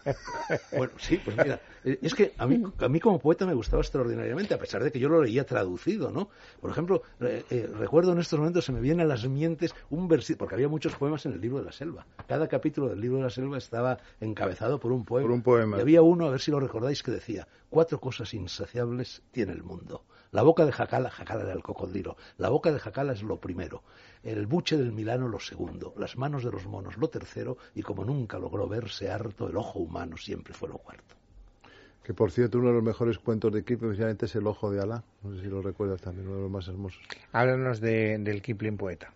Bueno, 0.77 0.93
sí, 0.99 1.21
pues 1.25 1.37
mira, 1.37 1.61
eh, 1.85 1.99
es 2.03 2.15
que 2.15 2.35
a 2.37 2.47
mí, 2.47 2.63
a 2.79 2.89
mí 2.89 3.01
como 3.01 3.19
poeta 3.19 3.47
me 3.47 3.55
gustaba 3.55 3.83
extraordinariamente, 3.83 4.55
a 4.55 4.59
pesar 4.59 4.83
de 4.83 4.91
que 4.91 4.99
yo 4.99 5.09
lo 5.09 5.23
leía 5.23 5.45
traducido, 5.45 6.11
¿no? 6.11 6.29
Por 6.61 6.71
ejemplo, 6.71 7.03
eh, 7.21 7.69
recuerdo 7.79 8.13
en 8.13 8.19
estos 8.19 8.39
momentos, 8.39 8.65
se 8.65 8.73
me 8.73 8.81
viene 8.81 9.03
a 9.03 9.07
las 9.07 9.27
mientes 9.29 9.75
un 9.91 10.09
versículo, 10.09 10.39
porque 10.39 10.55
había 10.57 10.69
muchos 10.69 10.95
poemas 10.97 11.25
en 11.27 11.33
el 11.33 11.41
libro 11.41 11.59
de 11.59 11.65
la 11.65 11.73
selva. 11.73 12.07
Cada 12.27 12.49
capítulo 12.49 12.89
del 12.89 13.01
libro 13.01 13.19
de 13.19 13.25
la 13.25 13.31
selva 13.31 13.59
estaba 13.59 13.99
encabezado 14.21 14.79
por 14.79 14.93
un 14.93 15.05
poema. 15.05 15.27
Por 15.27 15.35
un 15.35 15.43
poema. 15.43 15.79
Y 15.79 15.81
había 15.81 16.03
uno, 16.03 16.27
a 16.27 16.31
ver 16.31 16.41
si 16.41 16.51
lo 16.51 16.61
recordáis, 16.61 17.03
que 17.03 17.11
decía, 17.11 17.47
cuatro 17.71 18.01
cosas 18.01 18.33
insaciables 18.35 19.23
tiene 19.31 19.53
el 19.53 19.63
mundo. 19.63 20.05
La 20.31 20.43
boca 20.43 20.67
de 20.67 20.73
Jacala, 20.73 21.11
Jacala 21.11 21.45
era 21.45 21.53
el 21.53 21.63
cocodrilo, 21.63 22.17
la 22.37 22.51
boca 22.51 22.71
de 22.71 22.79
Jacala 22.79 23.13
es 23.13 23.23
lo 23.23 23.41
primero, 23.41 23.83
el 24.23 24.47
buche 24.47 24.77
del 24.77 24.93
Milano 24.93 25.29
lo 25.29 25.41
segundo, 25.41 25.95
las 25.97 26.17
manos 26.17 26.45
de 26.45 26.51
los 26.51 26.67
monos 26.67 26.97
lo 26.99 27.09
tercero, 27.09 27.57
y 27.75 27.83
como 27.83 28.05
nunca 28.05 28.39
logró 28.39 28.69
verse 28.69 29.11
harto, 29.11 29.49
el 29.49 29.57
ojo 29.57 29.79
humano 29.79 30.17
siempre 30.17 30.53
fue 30.53 30.69
lo 30.69 30.79
cuarto. 30.79 31.15
Que 32.09 32.15
por 32.15 32.31
cierto, 32.31 32.59
uno 32.59 32.69
de 32.69 32.75
los 32.75 32.83
mejores 32.83 33.19
cuentos 33.19 33.53
de 33.53 33.63
Kipling 33.63 33.91
precisamente 33.91 34.25
es 34.25 34.35
El 34.35 34.47
ojo 34.47 34.71
de 34.71 34.81
Alá. 34.81 35.05
No 35.23 35.35
sé 35.35 35.43
si 35.43 35.47
lo 35.49 35.61
recuerdas 35.61 36.01
también, 36.01 36.27
uno 36.27 36.37
de 36.37 36.43
los 36.45 36.51
más 36.51 36.67
hermosos. 36.67 37.03
Háblanos 37.33 37.81
de, 37.81 38.17
del 38.19 38.41
Kipling 38.41 38.79
poeta. 38.79 39.13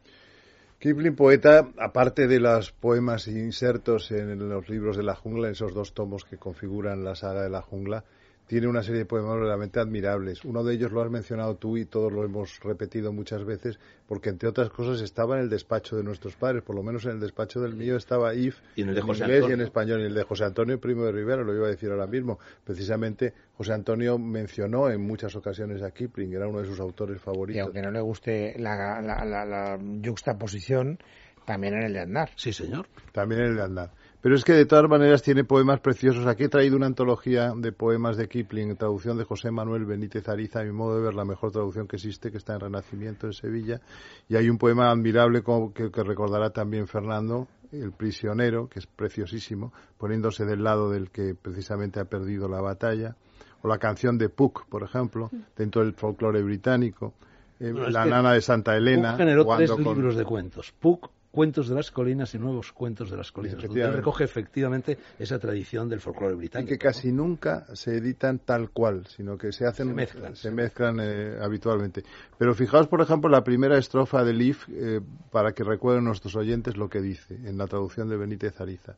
Kipling, 0.79 1.15
poeta, 1.15 1.71
aparte 1.79 2.27
de 2.27 2.39
los 2.39 2.73
poemas 2.73 3.29
insertos 3.29 4.11
en 4.11 4.49
los 4.49 4.69
libros 4.69 4.97
de 4.97 5.05
la 5.05 5.15
jungla, 5.15 5.47
en 5.47 5.53
esos 5.53 5.73
dos 5.73 5.95
tomos 5.95 6.25
que 6.25 6.37
configuran 6.37 7.03
la 7.03 7.15
saga 7.15 7.43
de 7.43 7.49
la 7.49 7.63
jungla, 7.63 8.05
tiene 8.53 8.69
una 8.69 8.83
serie 8.83 8.99
de 8.99 9.07
poemas 9.07 9.39
realmente 9.39 9.81
admirables. 9.81 10.45
Uno 10.45 10.63
de 10.63 10.75
ellos 10.75 10.93
lo 10.93 11.01
has 11.01 11.11
mencionado 11.11 11.57
tú 11.57 11.79
y 11.79 11.87
todos 11.87 12.13
lo 12.13 12.23
hemos 12.23 12.61
repetido 12.61 13.11
muchas 13.11 13.47
veces, 13.47 13.79
porque 14.07 14.29
entre 14.29 14.47
otras 14.47 14.69
cosas 14.69 15.01
estaba 15.01 15.37
en 15.37 15.45
el 15.45 15.49
despacho 15.49 15.97
de 15.97 16.03
nuestros 16.03 16.37
padres, 16.37 16.63
por 16.63 16.77
lo 16.77 16.83
menos 16.83 17.07
en 17.07 17.13
el 17.13 17.21
despacho 17.21 17.63
del 17.63 17.75
mío 17.75 17.97
estaba 17.97 18.35
If 18.35 18.59
en, 18.77 18.91
inglés 18.91 19.47
y 19.49 19.53
en 19.53 19.63
español, 19.63 20.03
y 20.03 20.05
el 20.05 20.13
de 20.13 20.25
José 20.25 20.45
Antonio 20.45 20.79
Primo 20.79 21.07
de 21.07 21.13
Rivera, 21.13 21.43
lo 21.43 21.57
iba 21.57 21.67
a 21.67 21.71
decir 21.71 21.91
ahora 21.91 22.07
mismo. 22.07 22.39
Precisamente 22.63 23.33
José 23.57 23.73
Antonio 23.73 24.19
mencionó 24.19 24.91
en 24.91 25.01
muchas 25.01 25.35
ocasiones 25.35 25.83
a 25.83 25.91
Kipling, 25.91 26.35
era 26.35 26.47
uno 26.47 26.61
de 26.61 26.67
sus 26.67 26.79
autores 26.79 27.23
favoritos. 27.23 27.57
Y 27.57 27.61
aunque 27.61 27.81
no 27.81 27.91
le 27.91 28.03
guste 28.03 28.55
la, 28.59 29.01
la, 29.01 29.25
la, 29.25 29.47
la 29.47 29.79
juxtaposición, 30.05 30.99
también 31.47 31.73
en 31.73 31.85
el 31.85 31.93
de 31.95 32.01
Andar. 32.01 32.31
Sí, 32.37 32.53
señor. 32.53 32.87
También 33.13 33.41
en 33.41 33.47
el 33.47 33.57
de 33.57 33.63
Andar. 33.63 33.91
Pero 34.23 34.37
es 34.37 34.45
que 34.45 34.53
de 34.53 34.67
todas 34.67 34.89
maneras 34.89 35.21
tiene 35.21 35.43
poemas 35.43 35.81
preciosos. 35.81 36.27
Aquí 36.29 36.45
he 36.45 36.49
traído 36.49 36.77
una 36.77 36.87
antología 36.87 37.53
de 37.57 37.73
poemas 37.73 38.17
de 38.17 38.29
Kipling, 38.29 38.77
traducción 38.77 39.19
de 39.19 39.25
José 39.25 39.51
Manuel 39.51 39.85
Benítez 39.85 40.29
Ariza, 40.29 40.61
a 40.61 40.65
mi 40.65 40.71
modo 40.71 40.97
de 40.97 41.03
ver 41.03 41.15
la 41.15 41.25
mejor 41.25 41.51
traducción 41.51 41.89
que 41.89 41.97
existe, 41.97 42.31
que 42.31 42.39
está 42.39 42.55
en 42.55 42.61
Renacimiento 42.61 43.27
en 43.27 43.33
Sevilla. 43.33 43.81
Y 44.29 44.37
hay 44.37 44.49
un 44.49 44.59
poema 44.59 44.93
admirable 44.93 45.43
que, 45.75 45.91
que 45.91 46.05
recordará 46.05 46.51
también 46.51 46.87
Fernando, 46.87 47.49
El 47.73 47.91
prisionero, 47.91 48.69
que 48.69 48.79
es 48.79 48.87
preciosísimo, 48.87 49.73
poniéndose 49.99 50.45
del 50.45 50.63
lado 50.63 50.89
del 50.89 51.11
que 51.11 51.35
precisamente 51.35 51.99
ha 51.99 52.05
perdido 52.05 52.49
la 52.49 52.61
batalla. 52.61 53.17
O 53.63 53.69
la 53.69 53.79
canción 53.79 54.19
de 54.19 54.29
Puck, 54.29 54.67
por 54.69 54.85
ejemplo, 54.85 55.31
dentro 55.57 55.83
del 55.83 55.95
folclore 55.95 56.43
británico. 56.43 57.13
Eh, 57.59 57.73
la 57.73 58.07
nana 58.07 58.35
de 58.35 58.41
Santa 58.41 58.77
Elena. 58.77 59.11
Puck 59.11 59.19
generó 59.19 59.47
tres 59.57 59.79
libros 59.79 60.15
de 60.15 60.25
cuentos. 60.25 60.73
Puck, 60.79 61.11
Cuentos 61.33 61.67
de 61.67 61.75
las 61.75 61.91
Colinas 61.91 62.35
y 62.35 62.39
Nuevos 62.39 62.73
Cuentos 62.73 63.11
de 63.11 63.17
las 63.17 63.33
Colinas, 63.33 63.63
donde 63.63 63.91
recoge 63.91 64.25
efectivamente 64.25 64.99
esa 65.19 65.39
tradición 65.39 65.89
del 65.89 65.99
folclore 65.99 66.35
británico. 66.35 66.75
Y 66.75 66.77
que 66.77 66.79
casi 66.79 67.11
nunca 67.11 67.65
se 67.75 67.97
editan 67.97 68.39
tal 68.41 68.69
cual, 68.69 69.07
sino 69.07 69.39
que 69.39 69.51
se 69.51 69.67
hacen, 69.67 69.97
se 70.35 70.51
mezclan, 70.51 71.01
eh, 71.01 71.39
habitualmente. 71.41 72.05
Pero 72.37 72.55
fijaos, 72.55 72.87
por 72.87 73.01
ejemplo, 73.01 73.31
la 73.31 73.43
primera 73.43 73.79
estrofa 73.79 74.23
de 74.25 74.35
Leaf, 74.35 74.69
eh, 74.69 75.01
para 75.31 75.53
que 75.53 75.65
recuerden 75.65 76.05
nuestros 76.05 76.37
oyentes 76.37 76.77
lo 76.77 76.91
que 76.91 77.01
dice 77.01 77.35
en 77.35 77.57
la 77.57 77.67
traducción 77.67 78.11
de 78.11 78.19
Benítez 78.19 78.61
Ariza. 78.61 78.97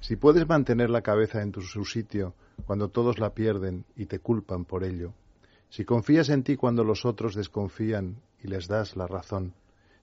Si 0.00 0.16
puedes 0.16 0.48
mantener 0.48 0.88
la 0.88 1.02
cabeza 1.02 1.42
en 1.42 1.52
tu, 1.52 1.60
su 1.60 1.84
sitio 1.84 2.32
cuando 2.64 2.88
todos 2.88 3.18
la 3.18 3.34
pierden 3.34 3.84
y 3.94 4.06
te 4.06 4.20
culpan 4.20 4.64
por 4.64 4.84
ello, 4.84 5.12
si 5.68 5.84
confías 5.84 6.30
en 6.30 6.44
ti 6.44 6.56
cuando 6.56 6.82
los 6.82 7.04
otros 7.04 7.34
desconfían 7.34 8.16
y 8.42 8.48
les 8.48 8.68
das 8.68 8.96
la 8.96 9.06
razón, 9.06 9.52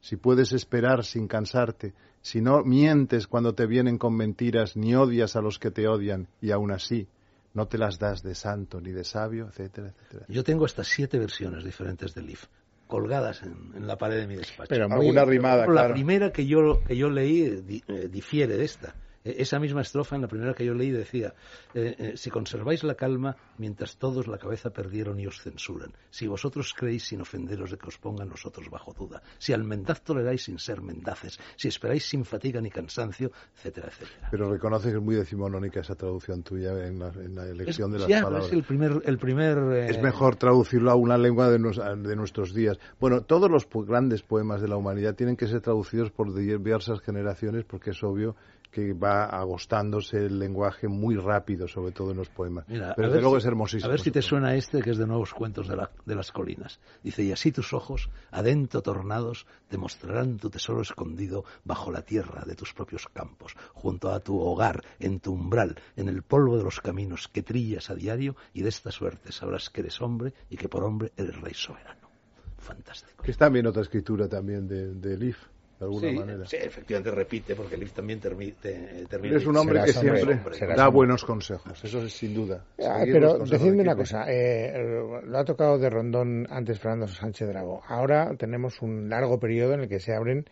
si 0.05 0.17
puedes 0.17 0.53
esperar 0.53 1.03
sin 1.03 1.27
cansarte, 1.27 1.95
si 2.21 2.39
no 2.39 2.63
mientes 2.63 3.25
cuando 3.25 3.55
te 3.55 3.65
vienen 3.65 3.97
con 3.97 4.15
mentiras, 4.15 4.77
ni 4.77 4.93
odias 4.93 5.35
a 5.35 5.41
los 5.41 5.57
que 5.57 5.71
te 5.71 5.87
odian, 5.87 6.27
y 6.41 6.51
aún 6.51 6.71
así 6.71 7.07
no 7.55 7.67
te 7.67 7.79
las 7.79 7.97
das 7.97 8.21
de 8.21 8.35
santo 8.35 8.79
ni 8.79 8.91
de 8.91 9.03
sabio, 9.03 9.47
etcétera, 9.47 9.87
etcétera. 9.87 10.25
Yo 10.29 10.43
tengo 10.43 10.67
estas 10.67 10.89
siete 10.89 11.17
versiones 11.17 11.63
diferentes 11.63 12.13
del 12.13 12.27
Leaf 12.27 12.45
colgadas 12.85 13.41
en, 13.41 13.87
la 13.87 13.97
pared 13.97 14.19
de 14.19 14.27
mi 14.27 14.35
despacho. 14.35 14.69
Pero 14.69 14.87
muy 14.87 15.07
Alguna 15.07 15.25
rimada, 15.25 15.65
La 15.65 15.91
primera 15.91 16.31
que 16.31 16.45
yo, 16.45 16.83
que 16.83 16.95
yo 16.95 17.09
leí 17.09 17.63
eh, 17.87 18.07
difiere 18.07 18.57
de 18.57 18.63
esta. 18.63 18.93
E, 19.25 19.41
esa 19.41 19.59
misma 19.59 19.81
estrofa, 19.81 20.15
en 20.15 20.21
la 20.21 20.27
primera 20.27 20.53
que 20.53 20.63
yo 20.63 20.73
leí, 20.73 20.91
decía, 20.91 21.33
eh, 21.73 21.95
eh, 21.97 22.13
si 22.15 22.29
conserváis 22.29 22.83
la 22.83 22.93
calma 22.93 23.35
mientras 23.57 23.97
todos 23.97 24.27
la 24.27 24.37
cabeza 24.37 24.69
perdieron 24.69 25.19
y 25.19 25.25
os 25.25 25.41
censuran, 25.41 25.91
si 26.11 26.27
vosotros 26.27 26.73
creéis 26.77 27.03
sin 27.07 27.21
ofenderos 27.21 27.71
de 27.71 27.77
que 27.77 27.87
os 27.87 27.97
pongan 27.97 28.29
nosotros 28.29 28.69
bajo 28.69 28.93
duda, 28.93 29.21
si 29.39 29.51
al 29.51 29.63
mendaz 29.63 30.01
toleráis 30.01 30.43
sin 30.43 30.59
ser 30.59 30.81
mendaces, 30.81 31.39
si 31.55 31.67
esperáis 31.67 32.05
sin 32.05 32.23
fatiga 32.23 32.61
ni 32.61 32.69
cansancio, 32.69 33.31
etcétera, 33.55 33.87
etcétera. 33.87 34.29
Pero 34.29 34.51
reconoce 34.51 34.91
que 34.91 34.97
es 34.97 35.01
muy 35.01 35.15
decimonónica 35.15 35.79
esa 35.79 35.95
traducción 35.95 36.43
tuya 36.43 36.85
en 36.85 36.99
la, 36.99 37.09
elección 37.49 37.91
de 37.91 37.99
las 37.99 38.07
palabras. 38.07 38.45
Es 38.45 38.53
el 38.53 38.63
primer... 38.63 39.01
El 39.05 39.17
primer 39.17 39.57
eh, 39.57 39.89
Es 39.89 40.01
mejor 40.01 40.35
traducirlo 40.35 40.91
a 40.91 40.95
una 40.95 41.17
lengua 41.17 41.49
de, 41.49 41.57
de 41.57 42.15
nuestros 42.15 42.53
días. 42.53 42.77
Bueno, 42.99 43.21
todos 43.21 43.49
los 43.49 43.67
grandes 43.87 44.21
poemas 44.21 44.61
de 44.61 44.67
la 44.67 44.77
humanidad 44.77 45.15
tienen 45.15 45.35
que 45.35 45.47
ser 45.47 45.61
traducidos 45.61 46.11
por 46.11 46.33
diversas 46.33 47.01
generaciones 47.01 47.65
porque 47.65 47.91
es 47.91 48.03
obvio 48.03 48.35
que 48.71 48.93
va 48.93 49.25
agostándose 49.25 50.17
el 50.25 50.39
lenguaje 50.39 50.87
muy 50.87 51.15
rápido, 51.15 51.67
sobre 51.67 51.91
todo 51.91 52.11
en 52.11 52.17
los 52.17 52.29
poemas. 52.29 52.65
Pero 52.67 53.07
desde 53.07 53.21
luego 53.21 53.37
es 53.37 53.45
hermosísimo. 53.45 53.87
A 53.87 53.91
ver 53.91 54.01
si 54.01 54.11
te 54.11 54.21
suena 54.21 54.55
este, 54.55 54.81
que 54.81 54.91
es 54.91 54.97
de 54.97 55.07
Nuevos 55.07 55.33
Cuentos 55.33 55.67
de, 55.67 55.87
de, 56.05 56.15
las 56.15 56.31
Colinas. 56.31 56.79
Dice, 57.03 57.23
y 57.23 57.31
así 57.31 57.51
tus 57.51 57.73
ojos, 57.73 58.09
adentro 58.31 58.81
tornados, 58.81 59.45
te 59.67 59.77
mostrarán 59.77 60.37
tu 60.37 60.49
tesoro 60.49 60.81
escondido 60.81 61.45
bajo 61.63 61.91
la 61.91 62.01
tierra 62.01 62.43
de 62.45 62.55
tus 62.55 62.73
propios 62.73 63.07
campos, 63.07 63.55
junto 63.73 64.11
a 64.11 64.19
tu 64.19 64.39
hogar, 64.39 64.83
en 64.99 65.19
tu 65.19 65.33
umbral, 65.33 65.79
en 65.95 66.09
el 66.09 66.23
polvo 66.23 66.57
de 66.57 66.63
los 66.63 66.81
caminos 66.81 67.27
que 67.27 67.43
trillas 67.43 67.89
a 67.89 67.95
diario, 67.95 68.35
y 68.53 68.61
de 68.61 68.69
esta 68.69 68.91
suerte 68.91 69.31
sabrás 69.31 69.69
que 69.69 69.81
eres 69.81 70.01
hombre 70.01 70.33
y 70.49 70.57
que 70.57 70.69
por 70.69 70.83
hombre 70.83 71.11
eres 71.17 71.39
rey 71.41 71.53
soberano. 71.53 72.09
Fantástico. 72.57 73.23
Que 73.23 73.31
es 73.31 73.37
también 73.37 73.67
otra 73.67 73.83
escritura 73.83 74.27
también 74.27 74.67
de, 74.67 74.95
de 74.95 75.17
Leaf 75.17 75.37
de 75.79 75.85
alguna 75.85 76.11
manera. 76.11 76.45
Sí, 76.45 76.57
efectivamente 76.59 77.11
repite, 77.11 77.55
porque 77.55 77.77
Liv 77.77 77.91
también 77.91 78.19
termina. 78.19 78.55
Es 79.37 79.45
un 79.45 79.57
hombre 79.57 79.83
que 79.83 79.93
siempre 79.93 80.39
da 80.75 80.87
buenos 80.89 81.23
consejos, 81.23 81.83
eso 81.83 82.03
es 82.03 82.13
sin 82.13 82.33
duda. 82.33 82.63
Ah, 82.79 83.03
pero 83.05 83.39
decidme 83.39 83.81
una 83.81 83.95
cosa, 83.95 84.25
eh, 84.27 84.73
lo 85.23 85.37
ha 85.37 85.43
tocado 85.43 85.77
de 85.77 85.89
rondón 85.89 86.47
antes 86.49 86.79
Fernando 86.79 87.07
Sánchez 87.07 87.47
Drago. 87.47 87.81
Ahora 87.87 88.35
tenemos 88.37 88.81
un 88.81 89.09
largo 89.09 89.39
periodo 89.39 89.73
en 89.73 89.81
el 89.81 89.89
que 89.89 89.99
se 89.99 90.13
abren 90.13 90.45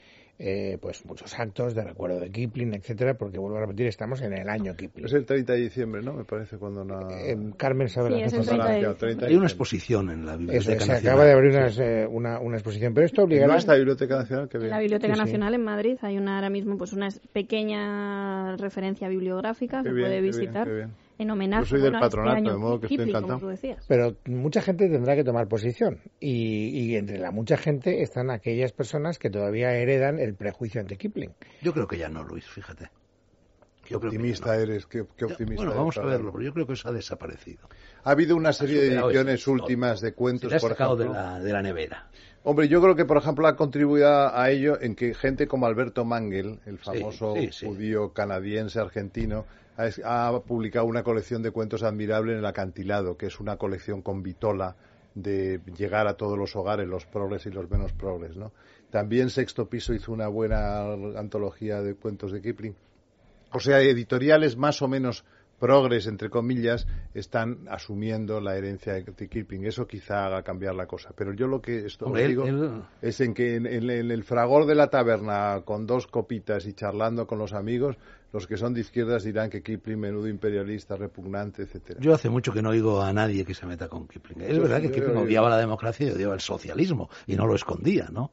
eh, 0.46 0.78
pues 0.82 1.06
muchos 1.06 1.40
actos 1.40 1.74
de 1.74 1.86
recuerdo 1.86 2.20
de 2.20 2.30
Kipling, 2.30 2.74
etcétera, 2.74 3.14
porque 3.14 3.40
vuelvo 3.40 3.60
a 3.60 3.62
repetir, 3.62 3.88
estamos 3.88 4.22
en 4.22 4.34
el 4.34 4.50
año 4.50 4.76
Kipling. 4.76 5.06
Es 5.06 5.14
el 5.14 5.26
30 5.26 5.54
de 5.54 5.60
diciembre, 5.60 6.02
¿no? 6.02 6.12
Me 6.12 6.26
parece 6.26 6.58
cuando 6.58 6.84
eh, 7.12 7.38
Carmen 7.56 7.88
sabe 7.88 8.10
sí, 8.30 8.36
la 8.58 8.94
fecha. 8.94 9.26
Hay 9.26 9.38
una 9.38 9.46
exposición 9.46 10.10
en 10.10 10.26
la 10.26 10.36
Biblioteca 10.36 10.74
Nacional. 10.74 11.02
Se 11.02 11.08
acaba 11.08 11.24
de 11.24 11.32
abrir 11.32 11.56
eh, 11.56 12.06
una, 12.12 12.42
una, 12.42 12.58
exposición, 12.58 12.94
pero 12.94 13.06
esto 13.06 13.24
obligará... 13.24 13.54
¿No 13.54 13.58
está 13.58 13.72
la 13.72 13.78
Biblioteca 13.78 14.18
Nacional? 14.18 14.50
En 14.52 14.70
la 14.70 14.80
Biblioteca 14.80 15.16
Nacional 15.16 15.54
en 15.54 15.64
Madrid 15.64 15.98
hay 16.02 16.18
una 16.18 16.36
ahora 16.36 16.50
mismo 16.50 16.78
pues 16.78 16.92
una 16.92 17.08
pequeña 17.32 18.58
referencia 18.58 19.08
bibliográfica 19.08 19.82
que 19.82 19.92
puede 19.92 20.20
visitar 20.20 20.90
en 21.24 21.32
homenaje. 21.32 21.64
Yo 21.64 21.70
soy 21.70 21.82
del 21.82 21.94
este 21.94 22.00
patronato, 22.00 22.52
de 22.52 22.58
modo 22.58 22.80
que 22.80 22.88
estoy 22.88 23.10
encantado. 23.10 23.54
Pero 23.88 24.16
mucha 24.26 24.62
gente 24.62 24.88
tendrá 24.88 25.16
que 25.16 25.24
tomar 25.24 25.48
posición. 25.48 26.00
Y, 26.20 26.96
entre 26.96 27.18
la 27.18 27.32
mucha 27.32 27.58
gente 27.58 28.02
están 28.02 28.30
aquellas 28.30 28.72
personas 28.72 29.18
que 29.18 29.30
todavía 29.30 29.74
heredan 29.74 30.20
el 30.20 30.36
prejuicio 30.36 30.82
ante 30.82 30.98
Kipling. 30.98 31.34
Yo 31.62 31.74
creo 31.74 31.88
que 31.88 31.98
ya 31.98 32.10
no, 32.10 32.24
Luis, 32.24 32.46
fíjate. 32.46 32.90
Qué 33.84 33.98
optimista 33.98 34.56
eres, 34.56 34.86
qué, 34.86 35.02
optimista 35.02 35.56
Bueno, 35.56 35.76
vamos 35.76 35.98
a 35.98 36.04
verlo, 36.04 36.32
pero 36.32 36.46
yo 36.46 36.54
creo 36.54 36.66
que 36.66 36.74
eso 36.74 36.88
ha 36.88 36.94
desaparecido. 36.94 37.68
Ha 38.06 38.12
habido 38.12 38.38
una 38.38 38.54
serie 38.54 38.82
de 38.82 38.96
ediciones 38.96 39.46
últimas 39.46 40.00
de 40.00 40.14
cuentos, 40.14 40.54
por 40.62 40.72
ejemplo. 40.72 40.96
De 40.96 41.10
la, 41.10 41.40
de 41.40 41.52
la 41.52 41.62
nevera. 41.62 42.08
Hombre, 42.46 42.68
yo 42.68 42.82
creo 42.82 42.96
que, 42.96 43.06
por 43.06 43.18
ejemplo, 43.18 43.48
ha 43.48 43.56
contribuido 43.56 44.36
a 44.36 44.50
ello 44.50 44.80
en 44.82 44.96
que 44.96 45.14
gente 45.14 45.48
como 45.48 45.66
Alberto 45.66 46.04
Mangel, 46.04 46.60
el 46.66 46.78
famoso 46.78 47.36
judío 47.62 48.12
canadiense 48.12 48.80
argentino, 48.80 49.46
ha, 49.78 50.40
publicado 50.46 50.86
una 50.86 51.04
colección 51.04 51.42
de 51.42 51.52
cuentos 51.52 51.84
admirable 51.84 52.34
en 52.34 52.40
el 52.40 52.46
acantilado, 52.46 53.18
que 53.18 53.28
es 53.28 53.40
una 53.40 53.58
colección 53.58 54.02
con 54.02 54.24
vitola 54.24 54.76
de 55.16 55.62
llegar 55.78 56.08
a 56.08 56.16
todos 56.16 56.38
los 56.38 56.56
hogares, 56.56 56.88
los 56.88 57.06
progres 57.06 57.46
y 57.46 57.52
los 57.52 57.70
menos 57.70 57.94
progres, 57.94 58.36
¿no? 58.36 58.52
También 58.90 59.30
Sexto 59.30 59.68
Piso 59.68 59.94
hizo 59.94 60.12
una 60.12 60.28
buena 60.28 60.84
antología 61.18 61.82
de 61.82 61.96
cuentos 61.96 62.32
de 62.32 62.42
Kipling. 62.42 62.76
O 63.52 63.60
sea, 63.60 63.82
editoriales 63.82 64.58
más 64.58 64.82
o 64.82 64.88
menos 64.88 65.24
progres, 65.60 66.08
entre 66.08 66.30
comillas, 66.30 66.86
están 67.14 67.68
asumiendo 67.70 68.42
la 68.42 68.58
herencia 68.58 68.94
de, 68.94 69.30
Kipling. 69.30 69.66
Eso 69.66 69.88
quizá 69.88 70.26
haga 70.26 70.44
cambiar 70.44 70.76
la 70.76 70.88
cosa. 70.88 71.12
Pero 71.16 71.34
yo 71.34 71.48
lo 71.48 71.62
que 71.62 71.86
estoy 71.86 72.28
digo 72.28 72.46
es 73.02 73.22
en 73.22 73.34
que 73.34 73.56
en, 73.56 73.66
el 73.66 74.24
fragor 74.24 74.66
de 74.66 74.76
la 74.76 74.90
taberna, 74.90 75.62
con 75.64 75.88
dos 75.88 76.08
copitas 76.08 76.66
y 76.66 76.74
charlando 76.74 77.28
con 77.28 77.40
los 77.40 77.54
amigos, 77.54 77.98
los 78.34 78.48
que 78.48 78.58
son 78.58 78.74
de 78.74 78.82
izquierdas 78.82 79.24
dirán 79.24 79.50
que 79.52 79.62
Kipling 79.62 80.00
menudo 80.00 80.28
imperialista, 80.28 80.96
repugnante, 80.96 81.62
etcétera. 81.62 82.00
Yo 82.02 82.16
hace 82.16 82.30
mucho 82.30 82.52
que 82.52 82.64
no 82.64 82.70
oigo 82.70 83.00
a 83.00 83.14
nadie 83.14 83.46
que 83.46 83.54
se 83.54 83.68
meta 83.68 83.88
con 83.88 84.08
Kipling. 84.08 84.42
Es 84.42 84.60
verdad 84.60 84.82
que 84.82 84.92
Kipling 84.92 85.18
odiaba 85.18 85.50
la 85.50 85.58
democracia 85.58 86.08
y 86.08 86.10
odiaba 86.10 86.34
el 86.34 86.42
socialismo 86.42 87.10
y 87.28 87.36
no 87.36 87.46
lo 87.46 87.54
escondía, 87.54 88.10
¿no? 88.12 88.32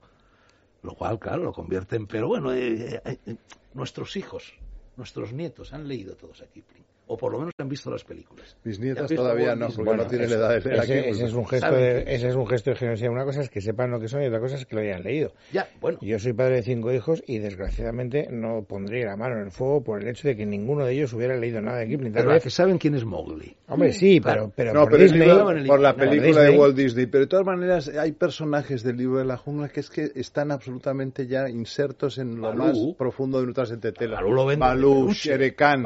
Lo 0.82 0.94
cual, 0.94 1.18
claro, 1.18 1.44
lo 1.44 1.52
convierte 1.52 1.96
en... 1.96 2.06
Pero 2.06 2.28
bueno, 2.28 2.50
eh, 2.54 3.02
eh, 3.04 3.18
eh, 3.26 3.36
nuestros 3.74 4.16
hijos, 4.16 4.54
nuestros 4.96 5.34
nietos 5.34 5.74
han 5.74 5.86
leído 5.86 6.16
todos 6.16 6.40
a 6.40 6.46
Kipling 6.46 6.84
o 7.10 7.16
por 7.16 7.32
lo 7.32 7.40
menos 7.40 7.52
han 7.58 7.68
visto 7.68 7.90
las 7.90 8.04
películas. 8.04 8.56
Mis 8.62 8.78
nietas 8.78 9.12
todavía 9.12 9.56
no, 9.56 9.68
porque 9.68 9.96
no 9.96 10.06
tienen 10.06 10.30
la 10.30 10.36
edad 10.36 10.48
de 10.50 10.60
leer 10.60 10.82
ese, 10.84 11.08
ese, 11.10 11.24
es 11.26 11.32
un 11.32 11.44
gesto 11.44 11.74
de, 11.74 12.04
ese 12.06 12.28
es 12.28 12.36
un 12.36 12.46
gesto 12.46 12.70
de 12.70 12.76
generosidad. 12.76 13.10
Una 13.10 13.24
cosa 13.24 13.40
es 13.40 13.50
que 13.50 13.60
sepan 13.60 13.90
lo 13.90 13.98
que 13.98 14.06
son 14.06 14.22
y 14.22 14.26
otra 14.26 14.38
cosa 14.38 14.54
es 14.54 14.64
que 14.64 14.76
lo 14.76 14.82
hayan 14.82 15.02
leído. 15.02 15.32
Ya, 15.52 15.68
bueno. 15.80 15.98
Yo 16.02 16.20
soy 16.20 16.34
padre 16.34 16.56
de 16.56 16.62
cinco 16.62 16.92
hijos 16.92 17.20
y 17.26 17.38
desgraciadamente 17.38 18.28
no 18.30 18.62
pondría 18.62 19.06
la 19.06 19.16
mano 19.16 19.36
en 19.38 19.46
el 19.46 19.50
fuego 19.50 19.82
por 19.82 20.00
el 20.00 20.08
hecho 20.08 20.28
de 20.28 20.36
que 20.36 20.46
ninguno 20.46 20.86
de 20.86 20.92
ellos 20.92 21.12
hubiera 21.12 21.36
leído 21.36 21.60
nada 21.60 21.78
de 21.78 21.88
Kipling. 21.88 22.12
Tal 22.12 22.28
vez 22.28 22.44
que 22.44 22.50
saben 22.50 22.78
quién 22.78 22.94
es 22.94 23.04
Mowgli. 23.04 23.56
Hombre, 23.66 23.92
sí, 23.92 24.20
pero, 24.20 24.52
pero 24.54 24.72
no, 24.72 24.86
por 24.86 24.96
Disney, 24.96 25.28
por 25.66 25.80
la 25.80 25.96
película 25.96 26.42
de 26.42 26.56
Walt 26.56 26.76
Disney. 26.76 27.06
Pero 27.06 27.24
de 27.24 27.28
todas 27.28 27.44
maneras 27.44 27.88
hay 27.88 28.12
personajes 28.12 28.84
del 28.84 28.98
libro 28.98 29.18
de 29.18 29.24
la 29.24 29.36
jungla 29.36 29.68
que 29.68 29.80
es 29.80 29.90
que 29.90 30.12
están 30.14 30.52
absolutamente 30.52 31.26
ya 31.26 31.48
insertos 31.48 32.18
en 32.18 32.40
lo 32.40 32.54
más 32.54 32.78
profundo 32.96 33.40
de 33.40 33.46
nuestras 33.46 33.72
entetelas. 33.72 34.20
Balú, 34.58 35.12
Shere 35.12 35.56
Khan, 35.56 35.82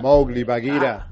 Mowgli, 0.00 0.44
Bagheera. 0.54 1.10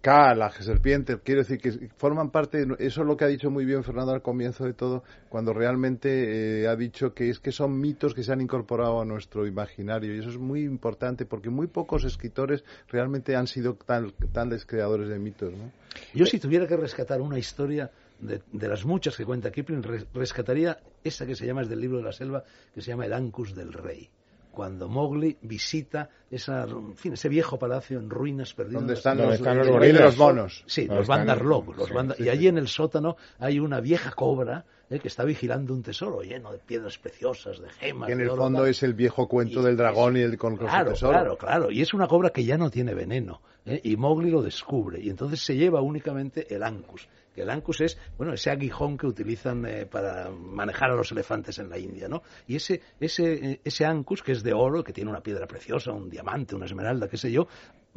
K, 0.00 0.34
la 0.34 0.50
serpiente, 0.50 1.16
quiero 1.22 1.42
decir 1.42 1.58
que 1.58 1.88
forman 1.96 2.30
parte, 2.30 2.66
eso 2.80 3.00
es 3.02 3.06
lo 3.06 3.16
que 3.16 3.24
ha 3.24 3.28
dicho 3.28 3.52
muy 3.52 3.64
bien 3.64 3.84
Fernando 3.84 4.12
al 4.12 4.20
comienzo 4.20 4.64
de 4.64 4.72
todo, 4.72 5.04
cuando 5.28 5.52
realmente 5.52 6.62
eh, 6.62 6.66
ha 6.66 6.74
dicho 6.74 7.14
que 7.14 7.30
es 7.30 7.38
que 7.38 7.52
son 7.52 7.78
mitos 7.78 8.12
que 8.12 8.24
se 8.24 8.32
han 8.32 8.40
incorporado 8.40 9.00
a 9.00 9.04
nuestro 9.04 9.46
imaginario 9.46 10.12
y 10.12 10.18
eso 10.18 10.30
es 10.30 10.38
muy 10.38 10.64
importante 10.64 11.24
porque 11.24 11.50
muy 11.50 11.68
pocos 11.68 12.02
escritores 12.02 12.64
realmente 12.88 13.36
han 13.36 13.46
sido 13.46 13.74
tan, 13.74 14.10
tales 14.32 14.66
creadores 14.66 15.08
de 15.08 15.20
mitos. 15.20 15.52
¿no? 15.52 15.70
Yo 16.14 16.26
si 16.26 16.40
tuviera 16.40 16.66
que 16.66 16.76
rescatar 16.76 17.20
una 17.20 17.38
historia 17.38 17.88
de, 18.18 18.42
de, 18.50 18.68
las 18.68 18.84
muchas 18.84 19.16
que 19.16 19.24
cuenta 19.24 19.52
Kipling, 19.52 19.84
rescataría 20.12 20.80
esa 21.04 21.26
que 21.26 21.36
se 21.36 21.46
llama, 21.46 21.62
es 21.62 21.68
del 21.68 21.80
libro 21.80 21.98
de 21.98 22.04
la 22.04 22.12
selva, 22.12 22.42
que 22.74 22.80
se 22.80 22.90
llama 22.90 23.06
El 23.06 23.12
Ancus 23.12 23.54
del 23.54 23.72
Rey 23.72 24.10
cuando 24.56 24.88
Mowgli 24.88 25.36
visita 25.42 26.08
esa, 26.30 26.62
en 26.62 26.96
fin, 26.96 27.12
ese 27.12 27.28
viejo 27.28 27.58
palacio 27.58 27.98
en 27.98 28.08
ruinas 28.08 28.54
perdido. 28.54 28.80
¿Dónde 28.80 28.94
están, 28.94 29.18
los, 29.18 29.38
los, 29.38 30.16
monos? 30.16 30.64
Sí, 30.66 30.86
los 30.86 31.06
Bandarlog. 31.06 31.76
Los 31.76 32.18
y 32.18 32.30
allí 32.30 32.48
en 32.48 32.56
el 32.56 32.66
sótano 32.66 33.18
hay 33.38 33.60
una 33.60 33.80
vieja 33.80 34.12
cobra 34.12 34.64
eh, 34.90 34.98
que 34.98 35.08
está 35.08 35.24
vigilando 35.24 35.74
un 35.74 35.82
tesoro 35.82 36.22
lleno 36.22 36.52
de 36.52 36.58
piedras 36.58 36.98
preciosas, 36.98 37.60
de 37.60 37.68
gemas. 37.70 38.06
Que 38.06 38.12
en 38.12 38.20
el 38.20 38.30
fondo 38.30 38.66
es 38.66 38.82
el 38.82 38.94
viejo 38.94 39.28
cuento 39.28 39.62
del 39.62 39.76
dragón 39.76 40.16
y 40.16 40.20
el 40.20 40.38
con 40.38 40.56
claro, 40.56 40.90
tesoro. 40.90 41.12
Claro, 41.12 41.38
claro. 41.38 41.70
Y 41.70 41.82
es 41.82 41.94
una 41.94 42.06
cobra 42.06 42.30
que 42.30 42.44
ya 42.44 42.56
no 42.56 42.70
tiene 42.70 42.94
veneno. 42.94 43.40
Eh, 43.64 43.80
y 43.82 43.96
Mowgli 43.96 44.30
lo 44.30 44.42
descubre. 44.42 45.00
Y 45.00 45.10
entonces 45.10 45.40
se 45.40 45.56
lleva 45.56 45.80
únicamente 45.80 46.54
el 46.54 46.62
Ankus 46.62 47.08
que 47.36 47.42
el 47.42 47.50
Ankus 47.50 47.82
es, 47.82 47.98
bueno, 48.16 48.32
ese 48.32 48.50
aguijón 48.50 48.96
que 48.96 49.06
utilizan 49.06 49.66
eh, 49.66 49.84
para 49.84 50.30
manejar 50.30 50.90
a 50.90 50.94
los 50.94 51.12
elefantes 51.12 51.58
en 51.58 51.68
la 51.68 51.78
India, 51.78 52.08
¿no? 52.08 52.22
Y 52.46 52.56
ese, 52.56 52.80
ese, 52.98 53.34
eh, 53.34 53.60
ese 53.62 53.84
Ankus, 53.84 54.22
que 54.22 54.32
es 54.32 54.42
de 54.42 54.54
oro, 54.54 54.82
que 54.82 54.94
tiene 54.94 55.10
una 55.10 55.20
piedra 55.20 55.46
preciosa, 55.46 55.92
un 55.92 56.08
diamante, 56.08 56.56
una 56.56 56.64
esmeralda, 56.64 57.08
qué 57.08 57.18
sé 57.18 57.30
yo, 57.30 57.46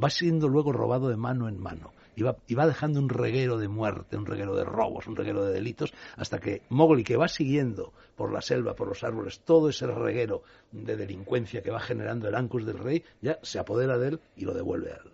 va 0.02 0.10
siendo 0.10 0.50
luego 0.50 0.74
robado 0.74 1.08
de 1.08 1.16
mano 1.16 1.48
en 1.48 1.58
mano. 1.58 1.94
Y 2.18 2.24
va, 2.24 2.36
y 2.48 2.56
va, 2.56 2.68
dejando 2.68 3.00
un 3.00 3.08
reguero 3.08 3.58
de 3.58 3.70
muerte, 3.70 4.18
un 4.18 4.26
reguero 4.26 4.58
de 4.58 4.66
robos, 4.66 5.08
un 5.08 5.16
reguero 5.16 5.46
de 5.46 5.54
delitos, 5.54 5.94
hasta 6.18 6.40
que 6.40 6.64
Mowgli, 6.80 7.04
que 7.04 7.18
va 7.18 7.28
siguiendo 7.28 7.92
por 8.16 8.32
la 8.32 8.42
selva, 8.42 8.74
por 8.74 8.88
los 8.88 9.04
árboles, 9.04 9.42
todo 9.42 9.68
ese 9.68 9.86
reguero 9.86 10.44
de 10.72 10.96
delincuencia 10.96 11.62
que 11.62 11.72
va 11.72 11.80
generando 11.82 12.30
el 12.30 12.36
Ankus 12.36 12.66
del 12.66 12.78
rey, 12.78 13.04
ya 13.22 13.38
se 13.44 13.60
apodera 13.60 13.98
de 13.98 14.08
él 14.10 14.20
y 14.38 14.46
lo 14.46 14.54
devuelve 14.54 14.94
a 14.94 14.96
él. 14.96 15.12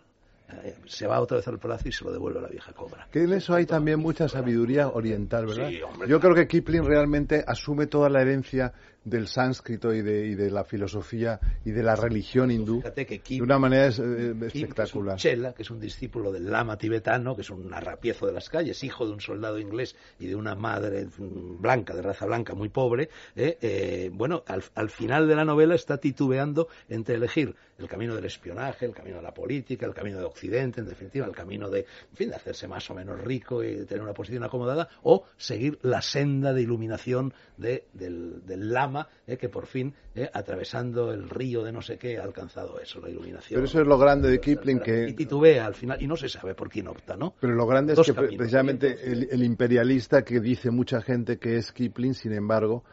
Eh, 0.64 0.76
se 0.86 1.08
va 1.08 1.20
otra 1.20 1.38
vez 1.38 1.48
al 1.48 1.58
palacio 1.58 1.90
y 1.90 1.92
se 1.92 2.06
lo 2.06 2.12
devuelve 2.12 2.38
a 2.38 2.44
la 2.44 2.50
vieja 2.50 2.72
cobra. 2.72 3.08
Que 3.12 3.24
en 3.24 3.34
eso 3.34 3.56
hay 3.56 3.66
también 3.66 4.00
mucha 4.00 4.30
sabiduría 4.30 4.90
oriental, 4.90 5.48
¿verdad? 5.48 5.72
Yo 6.08 6.20
creo 6.20 6.36
que 6.36 6.48
Kipling 6.48 6.86
realmente 6.86 7.44
asume 7.48 7.88
toda 7.88 8.10
la 8.10 8.22
herencia 8.22 8.72
del 9.06 9.28
sánscrito 9.28 9.94
y 9.94 10.02
de, 10.02 10.26
y 10.26 10.36
de 10.36 10.50
la 10.50 10.64
filosofía 10.64 11.40
y 11.64 11.72
de 11.72 11.84
la 11.84 11.96
religión 11.96 12.50
hindú 12.50 12.82
de 12.82 13.42
una 13.42 13.60
manera 13.60 13.88
eh, 13.88 14.34
espectacular. 14.48 15.18
Chela, 15.18 15.54
que 15.54 15.62
es 15.62 15.70
un 15.70 15.80
discípulo 15.80 16.32
del 16.32 16.50
lama 16.50 16.78
tibetano, 16.78 17.36
que 17.36 17.44
es 17.44 17.50
un 17.52 17.72
arrapiezo 17.72 18.26
de 18.26 18.34
las 18.34 18.50
calles, 18.50 18.84
hijo 18.84 19.06
de 19.06 19.14
un 19.14 19.22
soldado 19.22 19.60
inglés 19.60 19.96
y 20.20 20.26
de 20.26 20.36
una 20.36 20.56
madre 20.56 21.08
blanca, 21.18 21.94
de 21.94 22.02
raza 22.02 22.26
blanca, 22.26 22.56
muy 22.56 22.70
pobre, 22.70 23.10
eh, 23.36 23.58
eh, 23.62 24.10
bueno, 24.12 24.44
al, 24.48 24.64
al, 24.74 24.90
final 24.90 25.28
de 25.28 25.36
la 25.36 25.46
novela 25.46 25.76
está 25.76 25.98
titubeando 25.98 26.68
entre 26.90 27.16
elegir 27.16 27.56
el 27.78 27.88
camino 27.88 28.16
del 28.16 28.26
espionaje, 28.26 28.86
el 28.86 28.94
camino 28.94 29.18
de 29.18 29.24
la 29.24 29.34
política, 29.34 29.86
el 29.86 29.94
camino 29.94 30.18
de 30.18 30.26
Occidente, 30.26 30.82
en 30.82 30.88
definitiva, 30.88 31.28
el 31.28 31.36
camino 31.36 31.70
de, 31.70 31.82
en 31.82 32.16
fin, 32.16 32.30
de 32.30 32.36
hacerse 32.36 32.68
más 32.68 32.90
o 32.90 32.96
menos 32.96 33.22
rico 33.22 33.64
y 33.64 33.86
tener 33.86 34.02
una 34.02 34.14
posición 34.14 34.44
acomodada, 34.44 34.90
o 35.04 35.26
seguir 35.38 35.78
la 35.84 36.02
senda 36.02 36.54
de 36.54 36.62
iluminación 36.62 37.34
de, 37.58 37.86
del, 37.94 38.46
del 38.46 38.72
lama 38.72 38.95
eh, 39.28 39.38
que 39.38 39.50
por 39.50 39.66
fin, 39.66 39.94
eh, 40.14 40.30
atravesando 40.32 41.12
el 41.12 41.30
río 41.30 41.64
de 41.64 41.72
no 41.72 41.82
sé 41.82 41.98
qué, 41.98 42.18
ha 42.18 42.24
alcanzado 42.24 42.80
eso, 42.80 43.00
la 43.00 43.10
iluminación. 43.10 43.58
Pero 43.58 43.66
eso 43.66 43.82
es 43.82 43.88
lo 43.88 43.98
grande 43.98 44.30
de 44.30 44.40
Kipling 44.40 44.80
que... 44.80 45.10
Y 45.10 45.14
titubea 45.14 45.66
al 45.66 45.76
final, 45.76 46.02
y 46.02 46.08
no 46.08 46.16
se 46.16 46.30
sabe 46.30 46.54
por 46.54 46.70
quién 46.70 46.88
opta, 46.88 47.16
¿no? 47.16 47.34
Pero 47.40 47.54
lo 47.54 47.66
grande 47.66 47.94
es 47.94 48.00
que 48.02 48.14
precisamente 48.14 49.12
el, 49.12 49.44
imperialista 49.44 50.24
que 50.24 50.40
dice 50.40 50.72
mucha 50.72 51.02
gente 51.02 51.38
que 51.38 51.58
es 51.58 51.72
Kipling, 51.72 52.14
sin 52.14 52.34
embargo, 52.34 52.84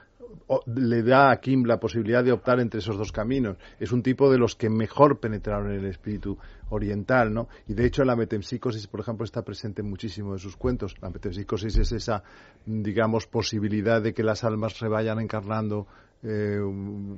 le 0.66 1.02
da 1.02 1.30
a 1.30 1.40
Kim 1.40 1.64
la 1.64 1.78
posibilidad 1.78 2.24
de 2.24 2.32
optar 2.32 2.60
entre 2.60 2.80
esos 2.80 2.96
dos 2.96 3.12
caminos. 3.12 3.56
Es 3.78 3.92
un 3.92 4.02
tipo 4.02 4.30
de 4.30 4.38
los 4.38 4.54
que 4.54 4.70
mejor 4.70 5.20
penetraron 5.20 5.72
en 5.72 5.80
el 5.80 5.86
espíritu 5.86 6.38
oriental, 6.70 7.32
¿no? 7.32 7.48
Y 7.68 7.74
de 7.74 7.86
hecho 7.86 8.04
la 8.04 8.16
metempsicosis, 8.16 8.86
por 8.86 9.00
ejemplo, 9.00 9.24
está 9.24 9.42
presente 9.42 9.82
en 9.82 9.90
muchísimos 9.90 10.34
de 10.34 10.42
sus 10.42 10.56
cuentos. 10.56 10.94
La 11.00 11.10
metempsicosis 11.10 11.78
es 11.78 11.92
esa, 11.92 12.22
digamos, 12.66 13.26
posibilidad 13.26 14.02
de 14.02 14.14
que 14.14 14.22
las 14.22 14.44
almas 14.44 14.74
se 14.74 14.88
vayan 14.88 15.20
encarnando 15.20 15.86
eh, 16.22 16.60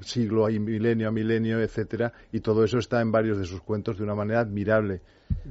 siglo 0.00 0.46
a 0.46 0.50
milenio 0.50 1.08
a 1.08 1.10
milenio, 1.12 1.60
etcétera, 1.60 2.12
y 2.32 2.40
todo 2.40 2.64
eso 2.64 2.78
está 2.78 3.00
en 3.02 3.12
varios 3.12 3.38
de 3.38 3.44
sus 3.44 3.60
cuentos 3.60 3.98
de 3.98 4.04
una 4.04 4.14
manera 4.14 4.40
admirable. 4.40 5.02